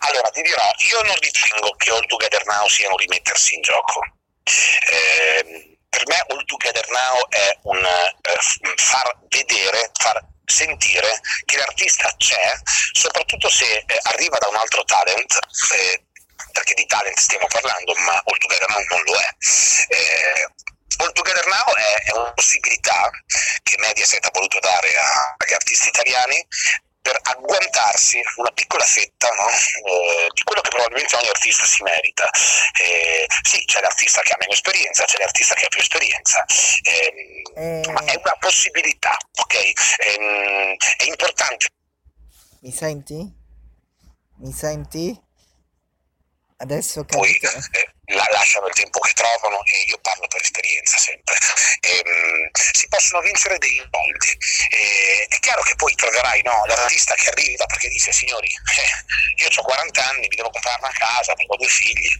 Allora, 0.00 0.28
ti 0.30 0.42
dirò, 0.42 0.62
io 0.90 1.02
non 1.06 1.14
ritengo 1.20 1.70
che 1.76 1.90
All 1.90 2.06
Together 2.06 2.44
Now 2.46 2.66
sia 2.68 2.88
un 2.90 2.96
rimettersi 2.96 3.54
in 3.54 3.62
gioco. 3.62 4.00
Ehm, 4.90 5.76
per 5.88 6.02
me 6.06 6.16
All 6.28 6.44
Together 6.44 6.86
Now 6.90 7.28
è 7.28 7.58
un 7.62 7.76
eh, 7.76 8.76
far 8.76 9.18
vedere, 9.28 9.90
far 9.94 10.26
sentire 10.48 11.20
che 11.44 11.56
l'artista 11.56 12.12
c'è, 12.16 12.52
soprattutto 12.92 13.48
se 13.48 13.84
eh, 13.86 13.98
arriva 14.02 14.38
da 14.38 14.48
un 14.48 14.56
altro 14.56 14.82
talent, 14.84 15.38
eh, 15.74 16.04
perché 16.52 16.74
di 16.74 16.86
talent 16.86 17.18
stiamo 17.18 17.46
parlando, 17.46 17.94
ma 18.04 18.14
All 18.24 18.38
Together 18.38 18.68
Now 18.68 18.84
non 18.88 19.02
lo 19.04 19.14
è. 19.18 19.28
Eh, 19.88 20.48
All 20.98 21.12
Together 21.12 21.46
Now 21.46 21.74
è, 21.74 22.10
è 22.10 22.12
una 22.16 22.32
possibilità 22.32 23.10
che 23.62 23.76
Mediaset 23.78 24.24
ha 24.24 24.30
voluto 24.32 24.58
dare 24.58 24.96
a- 24.96 25.34
agli 25.38 25.52
artisti 25.52 25.88
italiani 25.88 26.46
per 27.08 27.18
agguantarsi 27.22 28.20
una 28.36 28.50
piccola 28.50 28.84
fetta 28.84 29.28
no? 29.28 29.48
Eh, 29.48 30.26
di 30.34 30.42
quello 30.42 30.60
che 30.60 30.68
probabilmente 30.68 31.16
ogni 31.16 31.28
artista 31.28 31.64
si 31.64 31.82
merita. 31.82 32.28
Eh, 32.82 33.26
sì, 33.42 33.64
c'è 33.64 33.80
l'artista 33.80 34.20
che 34.20 34.32
ha 34.32 34.36
meno 34.38 34.52
esperienza, 34.52 35.04
c'è 35.04 35.16
l'artista 35.18 35.54
che 35.54 35.64
ha 35.64 35.68
più 35.68 35.80
esperienza, 35.80 36.44
ehm, 36.82 37.36
Eh, 37.56 37.90
ma 37.92 38.04
è 38.04 38.14
una 38.14 38.36
possibilità, 38.38 39.16
ok? 39.40 39.54
Ehm, 40.06 40.76
è 40.98 41.04
importante. 41.04 41.68
mi 42.60 42.72
senti? 42.72 43.16
Mi 44.40 44.52
senti? 44.52 45.27
Adesso 46.60 47.04
Poi 47.04 47.36
eh, 47.36 47.92
la- 48.14 48.26
lasciano 48.32 48.66
il 48.66 48.74
tempo 48.74 48.98
che 48.98 49.12
trovano 49.12 49.62
e 49.64 49.84
io 49.86 49.98
parlo 50.00 50.26
per 50.26 50.40
esperienza 50.40 50.98
sempre. 50.98 51.36
Ehm, 51.80 52.50
si 52.72 52.88
possono 52.88 53.20
vincere 53.20 53.58
dei 53.58 53.76
soldi. 53.78 54.36
Eh, 54.70 55.26
è 55.28 55.38
chiaro 55.38 55.62
che 55.62 55.76
poi 55.76 55.94
troverai 55.94 56.42
no, 56.42 56.64
l'artista 56.66 57.14
che 57.14 57.28
arriva 57.30 57.64
perché 57.66 57.88
dice 57.88 58.10
signori, 58.10 58.48
eh, 58.48 59.42
io 59.42 59.48
ho 59.54 59.62
40 59.62 60.08
anni, 60.08 60.26
mi 60.26 60.34
devo 60.34 60.50
comprare 60.50 60.78
una 60.80 60.92
casa, 60.98 61.32
ho 61.32 61.56
due 61.56 61.68
figli, 61.68 62.10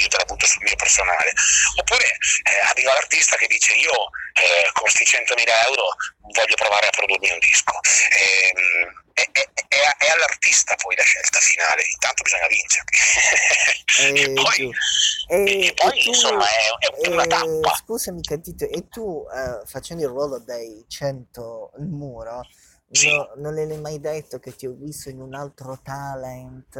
io 0.00 0.08
te 0.08 0.16
la 0.16 0.24
butto 0.24 0.46
sul 0.46 0.62
mio 0.64 0.74
personale. 0.74 1.32
Oppure 1.78 2.04
eh, 2.04 2.66
arriva 2.66 2.94
l'artista 2.94 3.36
che 3.36 3.46
dice 3.46 3.74
io 3.74 3.94
eh, 4.34 4.70
con 4.72 4.90
questi 4.90 5.04
100.000 5.04 5.68
euro 5.68 5.94
voglio 6.34 6.56
provare 6.56 6.86
a 6.88 6.90
produrmi 6.90 7.30
un 7.30 7.38
disco. 7.38 7.78
Ehm, 8.10 8.90
è, 8.90 9.03
è- 9.14 9.30
è- 9.30 9.96
è 9.96 10.08
all'artista 10.10 10.74
poi 10.76 10.94
la 10.96 11.02
scelta 11.02 11.38
finale, 11.38 11.82
intanto 11.90 12.22
bisogna 12.22 12.46
vincere. 12.48 12.84
Eh, 14.00 14.22
e 14.30 14.32
poi, 14.32 14.54
giù. 14.54 14.70
e- 15.28 15.66
e 15.66 15.74
poi, 15.74 16.00
tu, 16.02 16.08
insomma 16.08 16.44
è, 16.46 16.88
è 17.02 17.08
una 17.08 17.22
eh, 17.24 17.28
tappa. 17.28 17.74
scusami 17.76 18.20
Cantito, 18.22 18.64
e 18.68 18.88
tu 18.88 19.24
eh, 19.32 19.66
facendo 19.66 20.02
il 20.02 20.08
ruolo 20.10 20.38
dei 20.40 20.84
100 20.88 21.72
il 21.78 21.86
muro, 21.86 22.46
Sì. 22.90 23.08
no- 23.08 23.32
non 23.36 23.54
le 23.54 23.62
hai 23.62 23.78
mai 23.78 24.00
detto 24.00 24.38
che 24.38 24.54
ti 24.54 24.66
ho 24.66 24.72
visto 24.72 25.08
in 25.08 25.20
un 25.20 25.34
altro 25.34 25.78
talent? 25.82 26.76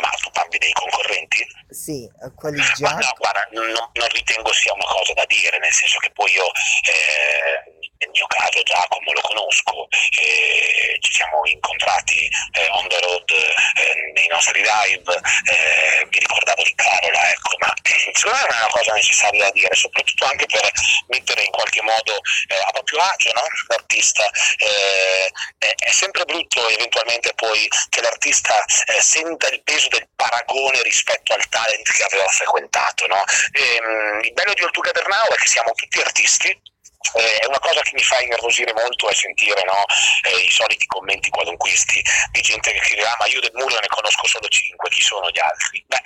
Ma 0.00 0.08
tu 0.20 0.30
parli 0.32 0.58
dei 0.58 0.72
concorrenti? 0.72 1.46
Sì, 1.68 2.04
eh, 2.04 2.32
quelli 2.34 2.58
Ma 2.58 2.72
già. 2.74 2.94
no, 2.94 3.12
guarda, 3.16 3.46
non, 3.52 3.66
non 3.70 4.08
ritengo 4.12 4.52
sia 4.52 4.72
una 4.72 4.84
cosa 4.84 5.12
da 5.14 5.24
dire, 5.26 5.58
nel 5.58 5.72
senso 5.72 5.98
che 5.98 6.10
poi 6.12 6.30
io, 6.32 6.44
eh, 6.46 7.93
nel 8.04 8.10
mio 8.12 8.26
caso 8.26 8.62
Giacomo 8.62 9.12
lo 9.12 9.20
conosco, 9.20 9.88
eh, 9.88 10.96
ci 11.00 11.12
siamo 11.12 11.40
incontrati 11.44 12.28
eh, 12.52 12.68
on 12.70 12.88
the 12.88 13.00
road 13.00 13.30
eh, 13.30 14.12
nei 14.12 14.28
nostri 14.28 14.60
live, 14.60 15.08
eh, 15.08 16.04
mi 16.04 16.18
ricordavo 16.18 16.62
di 16.62 16.74
Carola, 16.74 17.30
ecco, 17.30 17.56
ma 17.58 17.72
secondo 18.12 18.36
me 18.36 18.44
è 18.44 18.60
una 18.60 18.68
cosa 18.68 18.92
necessaria 18.94 19.44
da 19.44 19.50
dire, 19.50 19.74
soprattutto 19.74 20.24
anche 20.26 20.46
per 20.46 20.70
mettere 21.08 21.42
in 21.42 21.50
qualche 21.50 21.82
modo 21.82 22.20
eh, 22.48 22.54
a 22.54 22.70
proprio 22.72 23.00
agio 23.00 23.32
no? 23.32 23.42
l'artista. 23.68 24.28
Eh, 24.58 25.30
è, 25.58 25.90
sempre 25.90 26.24
brutto 26.24 26.68
eventualmente 26.68 27.32
poi 27.34 27.68
che 27.88 28.00
l'artista 28.00 28.64
eh, 28.86 29.00
senta 29.00 29.48
il 29.48 29.62
peso 29.62 29.88
del 29.88 30.08
paragone 30.14 30.82
rispetto 30.82 31.32
al 31.32 31.48
talent 31.48 31.90
che 31.90 32.02
aveva 32.02 32.26
frequentato. 32.28 33.06
No? 33.06 33.22
Ehm, 33.52 34.20
il 34.22 34.32
bello 34.32 34.52
di 34.54 34.66
Together 34.70 35.06
Now 35.06 35.26
è 35.28 35.34
che 35.36 35.46
siamo 35.46 35.72
tutti 35.72 36.00
artisti. 36.00 36.72
Eh, 37.12 37.38
è 37.38 37.46
una 37.46 37.58
cosa 37.58 37.80
che 37.82 37.92
mi 37.94 38.02
fa 38.02 38.20
innervosire 38.20 38.72
molto 38.72 39.08
è 39.08 39.14
sentire 39.14 39.62
no, 39.64 39.84
eh, 40.22 40.40
i 40.40 40.50
soliti 40.50 40.86
commenti 40.86 41.30
qualunquisti 41.30 42.02
di 42.30 42.40
gente 42.40 42.72
che 42.72 42.80
scrive 42.82 43.02
ah, 43.04 43.16
ma 43.18 43.26
io 43.26 43.40
del 43.40 43.52
muro 43.54 43.74
ne 43.74 43.88
conosco 43.88 44.26
solo 44.26 44.48
5, 44.48 44.88
chi 44.88 45.02
sono 45.02 45.30
gli 45.30 45.38
altri? 45.38 45.84
Beh, 45.86 46.00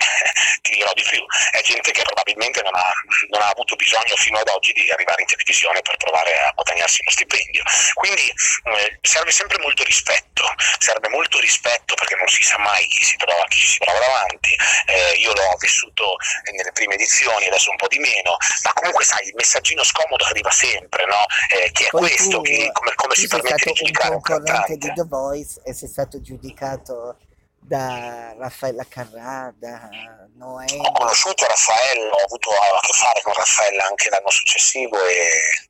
ti 0.61 0.71
dirò 0.75 0.91
di 0.93 1.03
più, 1.03 1.25
è 1.51 1.61
gente 1.61 1.91
che 1.91 2.03
probabilmente 2.03 2.61
non 2.61 2.75
ha, 2.75 2.91
non 3.29 3.41
ha 3.41 3.49
avuto 3.49 3.75
bisogno 3.75 4.15
fino 4.15 4.39
ad 4.39 4.47
oggi 4.49 4.73
di 4.73 4.89
arrivare 4.91 5.21
in 5.21 5.27
televisione 5.27 5.81
per 5.81 5.97
provare 5.97 6.33
a 6.39 6.51
guadagnarsi 6.53 7.01
uno 7.01 7.11
stipendio. 7.11 7.63
Quindi 7.93 8.27
eh, 8.29 8.99
serve 9.01 9.31
sempre 9.31 9.59
molto 9.59 9.83
rispetto, 9.83 10.43
serve 10.79 11.09
molto 11.09 11.39
rispetto 11.39 11.95
perché 11.95 12.15
non 12.15 12.27
si 12.27 12.43
sa 12.43 12.57
mai 12.57 12.85
chi 12.87 13.03
si 13.03 13.17
trova, 13.17 13.43
chi 13.47 13.65
si 13.65 13.77
trova 13.79 13.99
davanti. 13.99 14.55
Eh, 14.85 15.13
io 15.19 15.33
l'ho 15.33 15.55
vissuto 15.59 16.15
nelle 16.51 16.71
prime 16.71 16.95
edizioni, 16.95 17.45
adesso 17.45 17.71
un 17.71 17.77
po' 17.77 17.87
di 17.87 17.99
meno, 17.99 18.37
ma 18.63 18.73
comunque 18.73 19.03
sai, 19.03 19.27
il 19.27 19.33
messaggino 19.35 19.83
scomodo 19.83 20.23
arriva 20.25 20.51
sempre, 20.51 20.88
no? 21.05 21.25
Eh, 21.55 21.71
che 21.71 21.85
è 21.85 21.89
Poi 21.89 22.01
questo, 22.01 22.37
tu, 22.37 22.41
che, 22.41 22.69
come, 22.71 22.93
come 22.95 23.15
si 23.15 23.27
permette 23.27 23.65
di 23.65 23.73
giudicare 23.73 24.15
un 24.15 24.21
concorrente 24.21 24.77
di. 24.77 24.91
The 24.93 25.05
Voice 25.07 25.61
e 25.63 25.73
sei 25.73 25.87
stato 25.87 26.21
giudicato 26.21 27.17
da 27.59 28.33
Raffaella 28.37 28.85
Carrà, 28.87 29.53
da 29.55 29.89
Noemi. 30.35 30.79
Ho 30.79 30.91
conosciuto 30.91 31.45
Raffaello, 31.45 32.11
ho 32.11 32.23
avuto 32.25 32.49
a 32.49 32.71
che 32.73 32.93
fare 32.93 33.21
con 33.21 33.33
Raffaella 33.33 33.85
anche 33.85 34.09
l'anno 34.09 34.29
successivo 34.29 34.97
e 34.97 35.69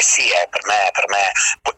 sì, 0.00 0.28
eh, 0.30 0.48
per 0.50 0.64
me, 0.66 0.90
per 0.92 1.04
me 1.08 1.30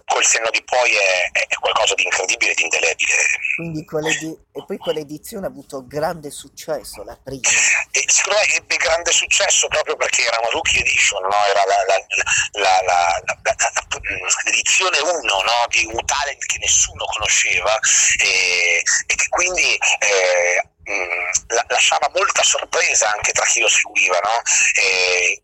col 0.07 0.25
senno 0.25 0.49
di 0.51 0.63
poi 0.65 0.95
è, 0.95 1.31
è- 1.33 1.47
qualcosa 1.63 1.95
di 1.95 2.03
incredibile, 2.05 2.55
di 2.55 2.63
indelebile. 2.63 3.15
Quindi 3.57 3.85
quell'edi- 3.85 4.37
e 4.53 4.65
poi 4.67 4.77
quell'edizione 4.79 5.47
ha 5.47 5.49
avuto 5.49 5.87
grande 5.87 6.31
successo, 6.31 7.03
la 7.05 7.17
prima. 7.23 7.49
E 7.91 8.05
secondo 8.07 8.39
me 8.41 8.55
ebbe 8.55 8.77
grande 8.77 9.13
successo 9.13 9.69
proprio 9.69 9.97
perché 9.97 10.25
era 10.27 10.39
una 10.41 10.51
rookie 10.51 10.81
edition, 10.81 11.23
no? 11.23 11.45
era 11.47 11.63
la- 11.67 11.85
la- 11.87 12.07
la- 12.61 12.81
la- 12.87 13.23
la- 13.25 13.37
la- 13.43 13.55
la- 13.57 14.43
l'edizione 14.45 14.99
1 15.01 15.21
no? 15.21 15.67
di 15.69 15.85
un 15.87 16.05
talent 16.05 16.45
che 16.47 16.59
nessuno 16.59 17.05
conosceva 17.07 17.79
e, 18.21 18.83
e 19.07 19.15
che 19.15 19.29
quindi 19.29 19.75
eh, 20.01 20.63
la- 21.49 21.65
lasciava 21.69 22.11
molta 22.15 22.43
sorpresa 22.43 23.13
anche 23.13 23.33
tra 23.33 23.45
chi 23.45 23.61
lo 23.61 23.69
seguiva. 23.69 24.19
No? 24.23 24.43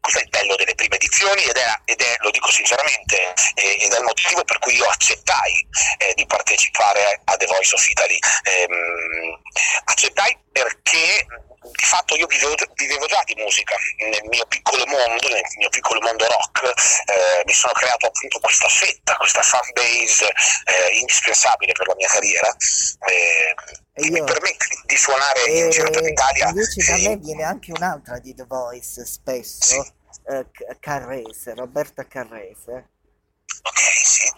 Questo 0.01 0.21
è 0.21 0.23
il 0.23 0.29
bello 0.29 0.55
delle 0.57 0.75
prime 0.75 0.97
edizioni 0.97 1.43
ed 1.45 1.57
è, 1.57 1.81
ed 1.85 2.01
è, 2.01 2.17
lo 2.21 2.31
dico 2.31 2.51
sinceramente, 2.51 3.35
eh, 3.55 3.77
ed 3.81 3.93
è 3.93 3.99
il 3.99 4.05
motivo 4.05 4.45
per 4.45 4.59
cui 4.59 4.75
io 4.75 4.87
accettai 4.87 5.67
eh, 5.99 6.15
di 6.15 6.27
partecipare 6.27 7.21
a 7.25 7.37
The 7.37 7.47
Voice 7.47 7.75
of 7.75 7.89
Italy. 7.89 8.19
Ehm, 8.45 9.41
accettai 9.85 10.37
perché 10.53 11.27
di 11.61 11.85
fatto 11.85 12.15
io 12.17 12.27
vivevo, 12.27 12.55
vivevo 12.75 13.07
già 13.07 13.23
di 13.25 13.35
musica 13.37 13.75
nel 13.99 14.23
mio 14.29 14.45
piccolo 14.47 14.85
mondo, 14.87 15.29
nel 15.29 15.43
mio 15.57 15.69
piccolo 15.69 16.01
mondo 16.01 16.25
rock, 16.27 16.63
eh, 16.65 17.43
mi 17.45 17.53
sono 17.53 17.73
creato 17.73 18.07
appunto 18.07 18.39
questa 18.41 18.69
fetta, 18.69 19.17
questa 19.17 19.43
fan 19.43 19.69
base 19.73 20.27
eh, 20.27 20.99
indispensabile 20.99 21.73
per 21.73 21.87
la 21.89 21.95
mia 21.97 22.09
carriera 22.09 22.49
eh, 23.09 23.55
E 23.95 24.03
che 24.03 24.11
mi 24.11 24.23
permette 24.25 24.67
di 24.87 24.97
suonare 24.97 25.45
E 25.45 25.59
in 25.59 25.71
giro 25.71 25.91
per 25.91 26.03
l'Italia. 26.03 26.49
invece 26.49 26.85
da 26.85 26.97
me 27.09 27.17
viene 27.17 27.43
anche 27.45 27.73
un'altra 27.73 28.19
di 28.19 28.35
The 28.35 28.45
Voice 28.47 29.05
spesso, 29.05 29.83
Sì. 29.83 29.93
eh, 30.29 30.47
Ca- 30.51 30.77
Carrese, 30.79 31.55
Roberta 31.55 32.07
Carrese. 32.07 32.91
Ok, 33.63 33.79
sì. 34.05 34.29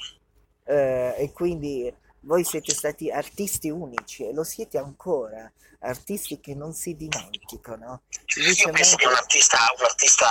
Eh, 0.66 1.14
e 1.18 1.32
quindi 1.32 1.92
voi 2.20 2.44
siete 2.44 2.72
stati 2.72 3.10
artisti 3.10 3.70
unici 3.70 4.26
e 4.26 4.32
lo 4.32 4.44
siete 4.44 4.78
ancora, 4.78 5.50
artisti 5.80 6.40
che 6.40 6.54
non 6.54 6.72
si 6.72 6.96
dimenticano. 6.96 8.02
Invece 8.36 8.66
Io 8.66 8.72
penso 8.72 8.96
che 8.96 9.06
un 9.06 9.14
artista, 9.14 9.58
un 9.76 9.84
artista 9.84 10.26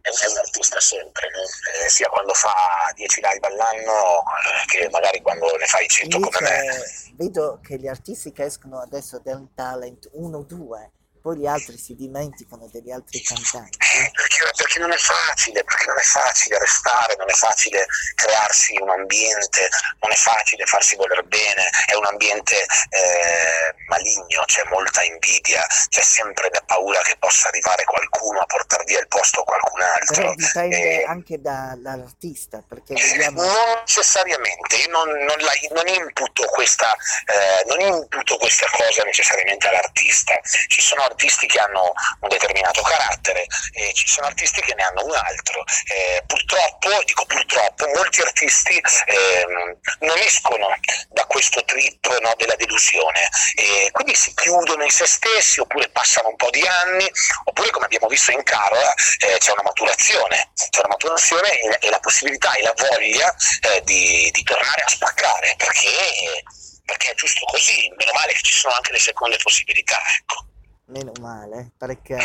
è 0.00 0.30
un 0.30 0.38
artista 0.38 0.80
sempre, 0.80 1.28
no? 1.30 1.84
Eh, 1.84 1.88
sia 1.88 2.08
quando 2.08 2.32
fa 2.32 2.52
10 2.94 3.20
live 3.20 3.46
all'anno 3.46 4.22
eh, 4.22 4.66
che 4.66 4.88
magari 4.90 5.20
quando 5.20 5.46
ne 5.56 5.66
fai 5.66 5.86
100 5.86 6.18
come 6.18 6.30
me. 6.40 7.14
vedo 7.14 7.60
che 7.62 7.78
gli 7.78 7.88
artisti 7.88 8.32
che 8.32 8.44
escono 8.44 8.80
adesso 8.80 9.20
da 9.22 9.36
un 9.36 9.52
talent 9.54 10.10
1-2, 10.14 10.88
poi 11.20 11.36
gli 11.38 11.46
altri 11.46 11.76
si 11.78 11.94
dimenticano 11.94 12.68
degli 12.72 12.90
altri 12.90 13.20
cantanti. 13.22 13.76
Eh, 13.78 14.10
Perché, 14.12 14.42
perché 14.56 14.78
non 14.78 14.92
è 14.92 14.96
facile, 14.96 15.64
perché 15.64 15.86
non 15.86 15.98
è 15.98 16.02
facile 16.02 16.58
restare, 16.58 17.16
non 17.16 17.28
è 17.28 17.32
facile 17.32 17.86
crearsi 18.14 18.76
un 18.80 18.90
ambiente, 18.90 19.68
non 20.00 20.12
è 20.12 20.14
facile 20.16 20.64
farsi 20.66 20.96
voler 20.96 21.22
bene, 21.24 21.68
è 21.86 21.94
un 21.94 22.04
ambiente 22.06 22.54
eh, 22.90 23.74
maligno, 23.88 24.42
c'è 24.46 24.62
molta 24.70 25.02
invidia, 25.02 25.64
c'è 25.88 26.02
sempre 26.02 26.48
la 26.52 26.62
paura 26.66 27.00
che 27.02 27.16
possa 27.18 27.48
arrivare 27.48 27.84
qualcuno 27.84 28.40
a 28.40 28.46
portare 28.46 28.84
via 28.84 29.00
il 29.00 29.08
posto 29.08 29.40
a 29.40 29.44
qualcun 29.44 29.80
altro. 29.82 30.14
Però 30.14 30.34
dipende 30.34 31.00
Eh, 31.00 31.04
anche 31.04 31.40
da- 31.40 31.74
dall'artista, 31.76 32.62
perché 32.66 32.94
vediamo... 32.94 33.42
Non 33.42 33.82
necessariamente, 33.84 34.76
io 34.76 34.88
non, 34.90 35.08
non 35.08 35.36
la- 35.38 35.52
non 35.74 35.88
imputo 35.88 36.44
questa, 36.46 36.94
eh, 37.26 37.64
non 37.66 37.80
imputo 37.80 38.36
questa 38.36 38.66
cosa 38.70 39.02
necessariamente 39.02 39.66
all'artista. 39.68 40.38
Ci 40.68 40.80
sono 40.80 41.02
artisti 41.08 41.46
che 41.46 41.58
hanno 41.58 41.92
un 42.20 42.28
determinato 42.28 42.82
carattere 42.82 43.46
e 43.72 43.92
ci 43.94 44.06
sono 44.08 44.26
artisti 44.26 44.60
che 44.60 44.74
ne 44.74 44.82
hanno 44.82 45.04
un 45.04 45.14
altro. 45.14 45.64
Eh, 45.86 46.22
purtroppo, 46.26 47.02
dico 47.04 47.24
purtroppo, 47.26 47.86
molti 47.94 48.20
artisti 48.20 48.80
ehm, 49.06 49.78
non 50.00 50.18
escono 50.18 50.68
da 51.10 51.24
questo 51.26 51.64
trip 51.64 52.18
no, 52.20 52.34
della 52.36 52.56
delusione 52.56 53.28
e 53.56 53.90
quindi 53.92 54.14
si 54.14 54.32
chiudono 54.34 54.84
in 54.84 54.90
se 54.90 55.06
stessi 55.06 55.60
oppure 55.60 55.88
passano 55.90 56.28
un 56.28 56.36
po' 56.36 56.50
di 56.50 56.66
anni 56.66 57.10
oppure 57.44 57.70
come 57.70 57.86
abbiamo 57.86 58.06
visto 58.08 58.30
in 58.32 58.42
Carola 58.42 58.92
eh, 59.18 59.38
c'è 59.38 59.52
una 59.52 59.62
maturazione, 59.62 60.50
c'è 60.54 60.80
una 60.80 60.88
maturazione 60.88 61.50
e, 61.60 61.78
e 61.80 61.90
la 61.90 62.00
possibilità 62.00 62.54
e 62.54 62.62
la 62.62 62.74
voglia 62.76 63.34
eh, 63.60 63.82
di, 63.84 64.30
di 64.30 64.42
tornare 64.42 64.82
a 64.82 64.88
spaccare 64.88 65.54
perché, 65.56 66.44
perché 66.84 67.10
è 67.10 67.14
giusto 67.14 67.44
così, 67.46 67.92
meno 67.96 68.12
male 68.12 68.32
che 68.32 68.42
ci 68.42 68.54
sono 68.54 68.74
anche 68.74 68.92
le 68.92 69.00
seconde 69.00 69.36
possibilità. 69.38 69.98
Ecco. 70.18 70.47
Meno 70.88 71.12
male, 71.20 71.72
perché 71.76 72.16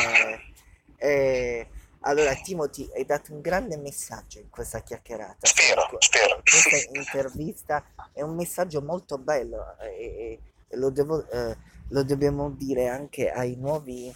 eh, 0.95 1.67
allora 2.01 2.33
Timothy 2.35 2.89
hai 2.95 3.05
dato 3.05 3.33
un 3.33 3.41
grande 3.41 3.75
messaggio 3.75 4.39
in 4.39 4.49
questa 4.49 4.81
chiacchierata. 4.81 5.45
Spero, 5.45 5.87
spero. 5.99 6.41
Questa 6.41 6.97
intervista 6.97 7.83
è 8.13 8.21
un 8.21 8.35
messaggio 8.35 8.81
molto 8.81 9.17
bello 9.17 9.77
e, 9.79 10.39
e 10.67 10.77
lo, 10.77 10.89
devo, 10.91 11.29
eh, 11.29 11.57
lo 11.89 12.03
dobbiamo 12.03 12.51
dire 12.51 12.87
anche 12.87 13.29
ai 13.29 13.55
nuovi 13.57 14.13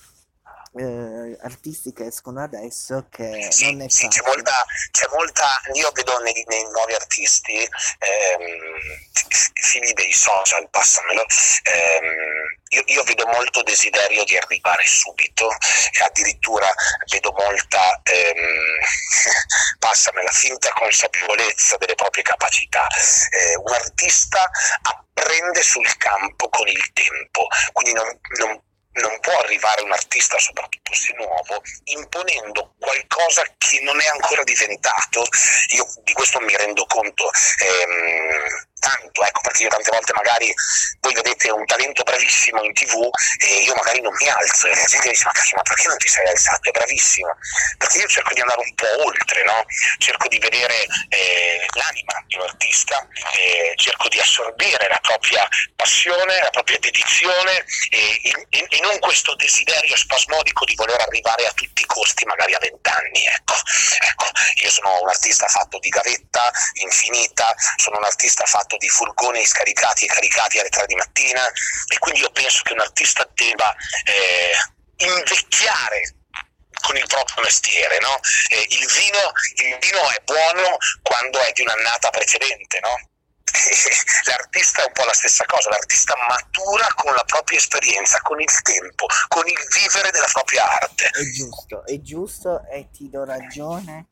eh, 0.73 1.37
artisti 1.41 1.93
che 1.93 2.07
escono 2.07 2.43
adesso 2.43 3.07
che 3.09 3.47
Sì, 3.51 3.71
non 3.71 3.83
è 3.83 3.89
sì, 3.89 4.07
c'è 4.07 4.21
molta, 4.25 4.65
c'è 4.91 5.07
molta, 5.11 5.61
io 5.73 5.91
vedo 5.91 6.19
nei, 6.19 6.43
nei 6.47 6.63
nuovi 6.71 6.93
artisti, 6.93 7.57
ehm, 7.57 8.67
figli 9.53 9.93
dei 9.93 10.11
social, 10.11 10.67
passamelo, 10.69 11.25
ehm, 11.63 12.57
io, 12.69 12.83
io 12.85 13.03
vedo 13.03 13.25
molto 13.27 13.63
desiderio 13.63 14.23
di 14.25 14.37
arrivare 14.37 14.85
subito 14.85 15.49
e 15.49 16.03
addirittura 16.03 16.67
vedo 17.09 17.31
molta, 17.31 18.01
ehm, 18.03 18.79
passamela, 19.79 20.31
finta 20.31 20.69
consapevolezza 20.73 21.77
delle 21.77 21.95
proprie 21.95 22.23
capacità. 22.23 22.87
Eh, 22.87 23.55
un 23.57 23.73
artista 23.73 24.49
apprende 24.81 25.61
sul 25.63 25.97
campo 25.97 26.49
con 26.49 26.67
il 26.67 26.91
tempo, 26.93 27.47
quindi 27.71 27.93
non, 27.93 28.19
non 28.39 28.61
non 29.01 29.19
può 29.19 29.37
arrivare 29.39 29.81
un 29.83 29.91
artista, 29.91 30.37
soprattutto 30.39 30.93
se 30.93 31.13
nuovo, 31.13 31.61
imponendo 31.85 32.73
qualcosa 32.79 33.43
che 33.57 33.79
non 33.81 33.99
è 33.99 34.07
ancora 34.07 34.43
diventato. 34.43 35.23
Io 35.75 35.85
di 36.03 36.13
questo 36.13 36.39
mi 36.39 36.55
rendo 36.55 36.85
conto 36.85 37.29
ehm, 37.29 38.65
tanto, 38.79 39.23
ecco, 39.23 39.41
perché 39.41 39.63
io 39.63 39.69
tante 39.69 39.91
volte 39.91 40.13
magari 40.13 40.53
voi 41.01 41.13
vedete 41.13 41.49
un 41.49 41.65
talento 41.65 42.03
bravissimo 42.03 42.61
in 42.63 42.73
tv 42.73 43.09
e 43.39 43.63
io 43.63 43.75
magari 43.75 44.01
non 44.01 44.13
mi 44.13 44.27
alzo 44.29 44.67
e 44.67 44.75
la 44.75 44.85
gente 44.85 45.09
dice 45.09 45.25
ma 45.25 45.31
ma 45.55 45.61
perché 45.61 45.87
non 45.87 45.97
ti 45.97 46.07
sei 46.07 46.27
alzato? 46.27 46.69
È 46.69 46.71
bravissimo. 46.71 47.37
Perché 47.77 47.97
io 47.99 48.07
cerco 48.07 48.33
di 48.33 48.41
andare 48.41 48.59
un 48.59 48.73
po' 48.75 49.03
oltre, 49.05 49.43
no? 49.43 49.63
Cerco 49.97 50.27
di 50.27 50.39
vedere 50.39 50.85
eh, 51.09 51.65
l'anima 51.73 52.23
di 52.27 52.35
un 52.35 52.41
artista, 52.43 53.07
eh, 53.37 53.73
cerco 53.75 54.07
di 54.09 54.19
assorbire 54.19 54.87
la 54.87 54.99
propria 55.01 55.47
passione, 55.75 56.41
la 56.41 56.49
propria 56.49 56.77
dedizione 56.79 57.65
e, 57.89 58.19
e- 58.49 58.67
e 58.69 58.79
non 58.81 58.99
questo 58.99 59.35
desiderio 59.35 59.95
spasmodico 59.95 60.65
di 60.65 60.75
voler 60.75 60.99
arrivare 61.01 61.45
a 61.45 61.51
tutti 61.53 61.81
i 61.81 61.85
costi 61.85 62.25
magari 62.25 62.53
a 62.53 62.59
vent'anni. 62.59 63.25
Ecco. 63.25 63.55
Ecco, 63.99 64.25
io 64.61 64.69
sono 64.69 65.01
un 65.01 65.09
artista 65.09 65.47
fatto 65.47 65.79
di 65.79 65.89
gavetta 65.89 66.51
infinita, 66.83 67.53
sono 67.77 67.97
un 67.97 68.03
artista 68.03 68.45
fatto 68.45 68.66
di 68.75 68.89
furgoni 68.89 69.45
scaricati 69.45 70.03
e 70.03 70.07
caricati 70.07 70.59
alle 70.59 70.69
tre 70.69 70.85
di 70.85 70.95
mattina 70.95 71.47
e 71.47 71.97
quindi 71.99 72.19
io 72.19 72.31
penso 72.31 72.61
che 72.63 72.73
un 72.73 72.81
artista 72.81 73.25
debba 73.33 73.73
eh, 74.03 75.05
invecchiare 75.05 76.15
con 76.81 76.95
il 76.95 77.05
proprio 77.07 77.43
mestiere, 77.43 77.97
no? 77.99 78.19
Eh, 78.49 78.65
il, 78.69 78.87
vino, 78.87 79.31
il 79.65 79.77
vino 79.79 80.09
è 80.09 80.21
buono 80.23 80.77
quando 81.01 81.39
è 81.39 81.51
di 81.53 81.61
un'annata 81.61 82.09
precedente, 82.09 82.79
no? 82.81 83.09
L'artista 84.25 84.83
è 84.83 84.85
un 84.85 84.93
po' 84.93 85.05
la 85.05 85.13
stessa 85.13 85.45
cosa, 85.45 85.69
l'artista 85.69 86.13
matura 86.27 86.87
con 86.95 87.13
la 87.13 87.23
propria 87.23 87.57
esperienza, 87.57 88.19
con 88.21 88.39
il 88.39 88.61
tempo, 88.61 89.07
con 89.27 89.47
il 89.47 89.67
vivere 89.73 90.11
della 90.11 90.29
propria 90.31 90.69
arte. 90.69 91.07
È 91.07 91.23
giusto, 91.31 91.85
è 91.85 91.99
giusto 92.01 92.65
e 92.69 92.89
ti 92.91 93.09
do 93.09 93.23
ragione. 93.23 94.07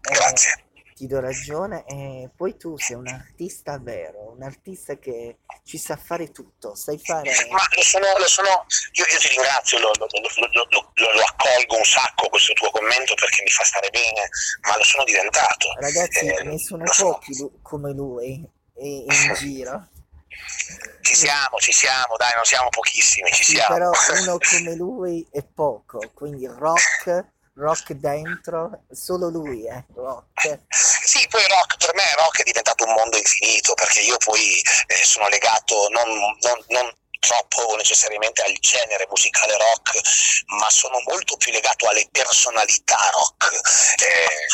eh, 0.00 0.14
Grazie. 0.14 0.67
Ti 0.98 1.06
do 1.06 1.20
ragione 1.20 1.84
e 1.86 2.28
poi 2.36 2.56
tu 2.56 2.76
sei 2.76 2.96
un 2.96 3.06
artista 3.06 3.78
vero, 3.78 4.32
un 4.32 4.42
artista 4.42 4.98
che 4.98 5.38
ci 5.64 5.78
sa 5.78 5.94
fare 5.96 6.32
tutto, 6.32 6.74
sai 6.74 6.98
fare... 6.98 7.30
Ma 7.50 7.60
lo 7.76 7.82
sono, 7.82 8.06
lo 8.18 8.26
sono 8.26 8.66
io, 8.92 9.04
io 9.06 9.18
ti 9.18 9.28
ringrazio, 9.28 9.78
lo, 9.78 9.92
lo- 9.96 10.06
accolgo 11.24 11.76
un 11.76 11.84
sacco 11.84 12.28
questo 12.28 12.52
tuo 12.54 12.70
commento 12.72 13.14
perché 13.14 13.42
mi 13.44 13.50
fa 13.50 13.62
stare 13.64 13.90
bene, 13.90 14.28
ma 14.66 14.76
lo 14.76 14.82
sono 14.82 15.04
diventato. 15.04 15.68
Ragazzi, 15.78 16.26
Eh, 16.26 16.42
ne 16.42 16.58
sono 16.58 16.82
pochi 16.84 17.36
lu- 17.38 17.62
come 17.62 17.92
lui 17.92 18.44
i- 18.78 19.04
in 19.06 19.34
giro. 19.38 19.88
Ci 21.00 21.14
siamo, 21.14 21.58
ci 21.58 21.72
siamo, 21.72 22.16
dai, 22.16 22.34
non 22.34 22.44
siamo 22.44 22.68
pochissimi, 22.70 23.30
ci 23.32 23.44
siamo. 23.44 23.74
però 23.74 23.90
uno 24.20 24.38
come 24.50 24.74
lui 24.74 25.26
è 25.30 25.42
poco, 25.44 26.00
quindi 26.12 26.46
rock, 26.46 27.24
rock 27.58 27.92
dentro, 27.92 28.84
solo 28.90 29.28
lui 29.28 29.66
è 29.66 29.84
rock. 29.94 30.60
Sì, 30.68 31.26
poi 31.28 31.42
rock, 31.48 31.76
per 31.78 31.94
me 31.94 32.04
rock 32.16 32.40
è 32.40 32.44
diventato 32.44 32.84
un 32.84 32.92
mondo 32.94 33.16
infinito 33.16 33.74
perché 33.74 34.00
io 34.00 34.16
poi 34.18 34.60
eh, 34.86 35.04
sono 35.04 35.26
legato 35.28 35.88
non, 35.90 36.08
non- 36.40 36.64
non 36.68 36.92
troppo 37.20 37.74
necessariamente 37.76 38.42
al 38.42 38.54
genere 38.60 39.06
musicale 39.10 39.56
rock, 39.56 40.00
ma 40.58 40.70
sono 40.70 41.00
molto 41.06 41.36
più 41.36 41.50
legato 41.52 41.88
alle 41.88 42.06
personalità 42.12 42.96
rock. 43.12 43.52
Eh, 44.00 44.46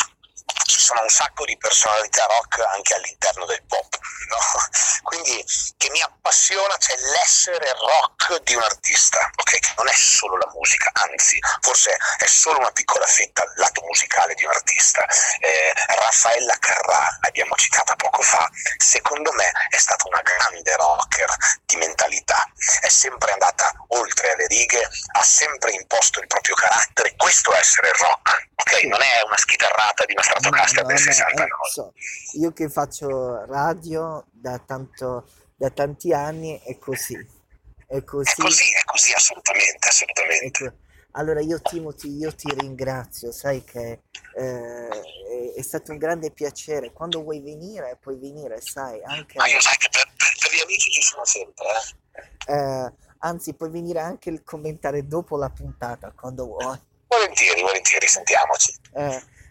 ci 0.63 0.79
sono 0.79 1.01
un 1.01 1.09
sacco 1.09 1.45
di 1.45 1.57
personalità 1.57 2.25
rock 2.25 2.59
anche 2.73 2.93
all'interno 2.95 3.45
del 3.45 3.61
pop, 3.67 3.97
no? 4.29 4.37
Quindi 5.03 5.43
che 5.77 5.89
mi 5.89 6.01
appassiona 6.01 6.75
c'è 6.77 6.95
l'essere 6.95 7.71
rock 7.73 8.41
di 8.43 8.55
un 8.55 8.63
artista, 8.63 9.19
ok? 9.35 9.59
Che 9.59 9.73
non 9.77 9.87
è 9.87 9.93
solo 9.93 10.37
la 10.37 10.49
musica, 10.53 10.89
anzi, 10.93 11.39
forse 11.61 11.95
è 12.17 12.25
solo 12.25 12.59
una 12.59 12.71
piccola 12.71 13.05
fetta 13.05 13.43
al 13.43 13.53
lato 13.55 13.81
musicale 13.83 14.33
di 14.35 14.45
un 14.45 14.51
artista. 14.51 15.05
Eh, 15.39 15.73
Raffaella 15.87 16.57
Carrà, 16.59 17.19
l'abbiamo 17.21 17.55
citata 17.55 17.95
poco 17.95 18.21
fa, 18.21 18.49
secondo 18.77 19.31
me 19.33 19.51
è 19.69 19.77
stata 19.77 20.07
una 20.07 20.21
grande 20.21 20.75
rocker 20.75 21.35
di 21.65 21.75
mentalità, 21.75 22.49
è 22.81 22.89
sempre 22.89 23.31
andata 23.31 23.73
oltre 23.89 24.35
le 24.35 24.47
righe, 24.47 24.89
ha 25.13 25.23
sempre 25.23 25.71
imposto 25.71 26.19
il 26.19 26.27
proprio 26.27 26.55
carattere, 26.55 27.13
questo 27.15 27.51
è 27.53 27.57
essere 27.57 27.91
rock, 27.91 28.49
ok? 28.55 28.83
Non 28.83 29.01
è 29.01 29.21
una 29.25 29.37
schitarrata 29.37 30.05
di 30.05 30.13
una 30.13 30.23
Stratocaster 30.23 30.44
69. 30.51 31.43
eh, 31.43 31.47
so, 31.71 31.93
io 32.39 32.51
che 32.53 32.69
faccio 32.69 33.45
radio 33.45 34.25
da, 34.31 34.59
tanto, 34.59 35.27
da 35.55 35.69
tanti 35.69 36.13
anni 36.13 36.59
è 36.63 36.77
così. 36.77 37.15
È 37.87 37.97
È 37.97 38.03
così. 38.03 38.33
così, 38.41 38.63
è 38.73 38.83
così, 38.83 39.13
assolutamente, 39.13 39.87
assolutamente. 39.87 40.63
Ecco, 40.63 40.75
allora 41.11 41.39
io 41.39 41.61
Timothy, 41.61 42.17
io 42.17 42.33
ti 42.33 42.53
ringrazio, 42.57 43.31
sai 43.31 43.63
che 43.63 44.01
eh, 44.35 44.87
è, 44.89 45.53
è 45.55 45.61
stato 45.61 45.91
un 45.91 45.97
grande 45.97 46.31
piacere. 46.31 46.91
Quando 46.91 47.21
vuoi 47.21 47.41
venire, 47.41 47.97
puoi 48.01 48.17
venire, 48.17 48.59
sai, 48.61 49.01
anche, 49.03 49.37
Ma 49.37 49.47
io 49.47 49.61
sai 49.61 49.77
che 49.77 49.87
per, 49.89 50.03
per- 50.17 50.35
per 50.39 50.53
gli 50.53 50.61
amici 50.61 50.91
ci 50.91 51.01
sono 51.01 51.23
sempre, 51.25 51.65
eh? 52.47 52.53
eh, 52.53 52.93
anzi, 53.19 53.53
puoi 53.53 53.69
venire 53.69 53.99
anche 53.99 54.29
il 54.29 54.43
commentare 54.43 55.07
dopo 55.07 55.37
la 55.37 55.49
puntata, 55.49 56.11
quando 56.11 56.45
vuoi. 56.45 56.77
Volentieri, 57.07 57.61
volentieri, 57.61 58.07
sentiamoci. 58.07 58.75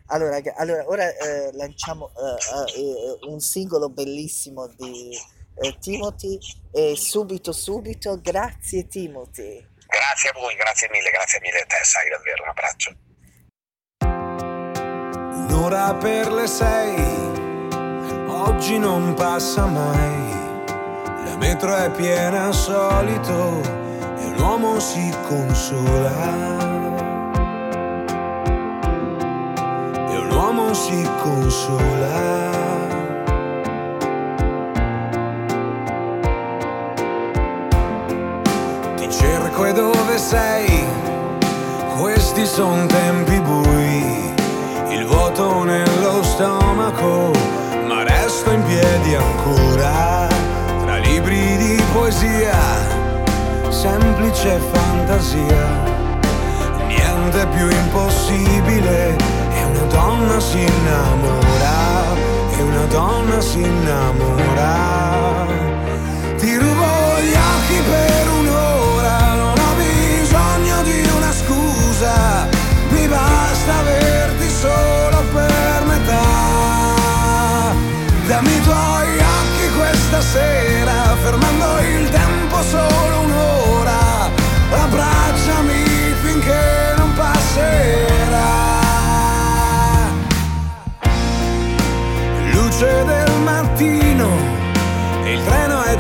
Eh, 0.05 0.15
allora, 0.15 0.41
allora, 0.57 0.85
ora 0.87 1.17
eh, 1.17 1.51
lanciamo 1.55 2.11
eh, 2.15 2.81
eh, 2.81 3.19
un 3.29 3.41
singolo 3.41 3.89
bellissimo 3.89 4.67
di 4.67 5.19
eh, 5.57 5.79
Timothy 5.79 6.39
e 6.73 6.95
subito, 6.97 7.53
subito, 7.53 8.21
grazie 8.21 8.87
Timothy. 8.87 9.67
Grazie 9.87 10.31
a 10.31 10.33
voi, 10.35 10.55
grazie 10.57 10.89
mille, 10.91 11.11
grazie 11.11 11.41
mille 11.41 11.61
a 11.61 11.67
te, 11.67 11.77
sai 11.83 12.09
davvero, 12.11 12.43
un 12.43 12.49
abbraccio. 12.49 12.97
Un'ora 15.47 15.95
per 15.95 16.33
le 16.33 16.47
sei, 16.47 16.97
oggi 18.29 18.79
non 18.79 19.15
passa 19.15 19.67
mai. 19.67 20.33
La 21.25 21.37
metro 21.37 21.75
è 21.75 21.91
piena 21.93 22.47
al 22.47 22.55
solito 22.55 23.61
e 24.19 24.25
un 24.25 24.37
uomo 24.39 24.81
si 24.81 25.11
consola. 25.27 26.74
Uomo 30.75 30.83
si 30.83 31.09
consola. 31.23 32.51
Ti 38.97 39.11
cerco 39.11 39.65
e 39.65 39.73
dove 39.73 40.19
sei? 40.19 40.85
Questi 41.97 42.45
son 42.45 42.87
tempi 42.89 43.41
bui, 43.41 44.35
il 44.89 45.07
vuoto 45.07 45.63
nello 45.63 46.23
stomaco, 46.23 47.31
ma 47.87 48.03
resto 48.03 48.51
in 48.51 48.63
piedi 48.65 49.15
ancora, 49.15 50.27
tra 50.85 50.97
libri 50.97 51.57
di 51.57 51.81
poesia, 51.93 52.59
semplice 53.69 54.59
fantasia. 54.73 55.93
Niente 56.89 57.47
più 57.55 57.69
impossibile, 57.71 59.17
donna 59.95 60.41
si 60.41 60.59
innamora, 60.59 61.77
e 62.57 62.63
una 62.63 62.85
donna 62.87 63.41
si 63.41 63.61
innamora. 63.61 64.73
Ti 66.39 66.57
rubo 66.57 66.91
gli 67.23 67.35
occhi 67.53 67.79
per 67.89 68.14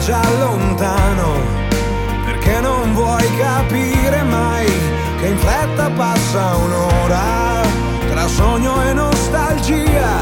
già 0.04 0.20
lontano. 0.38 1.40
Perché 2.26 2.60
non 2.60 2.92
vuoi 2.92 3.26
capire 3.36 4.22
mai 4.22 4.66
che 5.18 5.26
in 5.28 5.38
fretta 5.38 5.90
passa 5.90 6.56
un'ora 6.56 7.62
tra 8.10 8.26
sogno 8.28 8.82
e 8.84 8.92
nostalgia, 8.92 10.12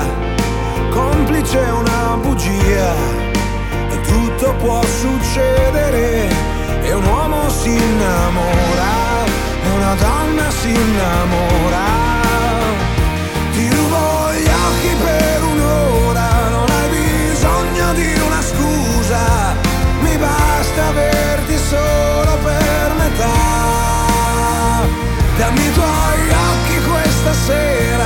complice 0.90 1.58
una 1.58 2.16
bugia 2.20 2.94
e 3.90 4.00
tutto 4.02 4.54
può 4.58 4.80
succedere 4.82 6.28
e 6.82 6.92
un 6.92 7.04
uomo 7.04 7.48
si 7.50 7.70
innamora 7.70 9.24
e 9.64 9.68
una 9.76 9.94
donna 9.94 10.50
si 10.50 10.70
innamora. 10.70 12.21
Fermi 25.52 25.66
i 25.66 25.72
tuoi 25.72 26.30
occhi 26.30 26.80
questa 26.88 27.32
sera. 27.34 28.01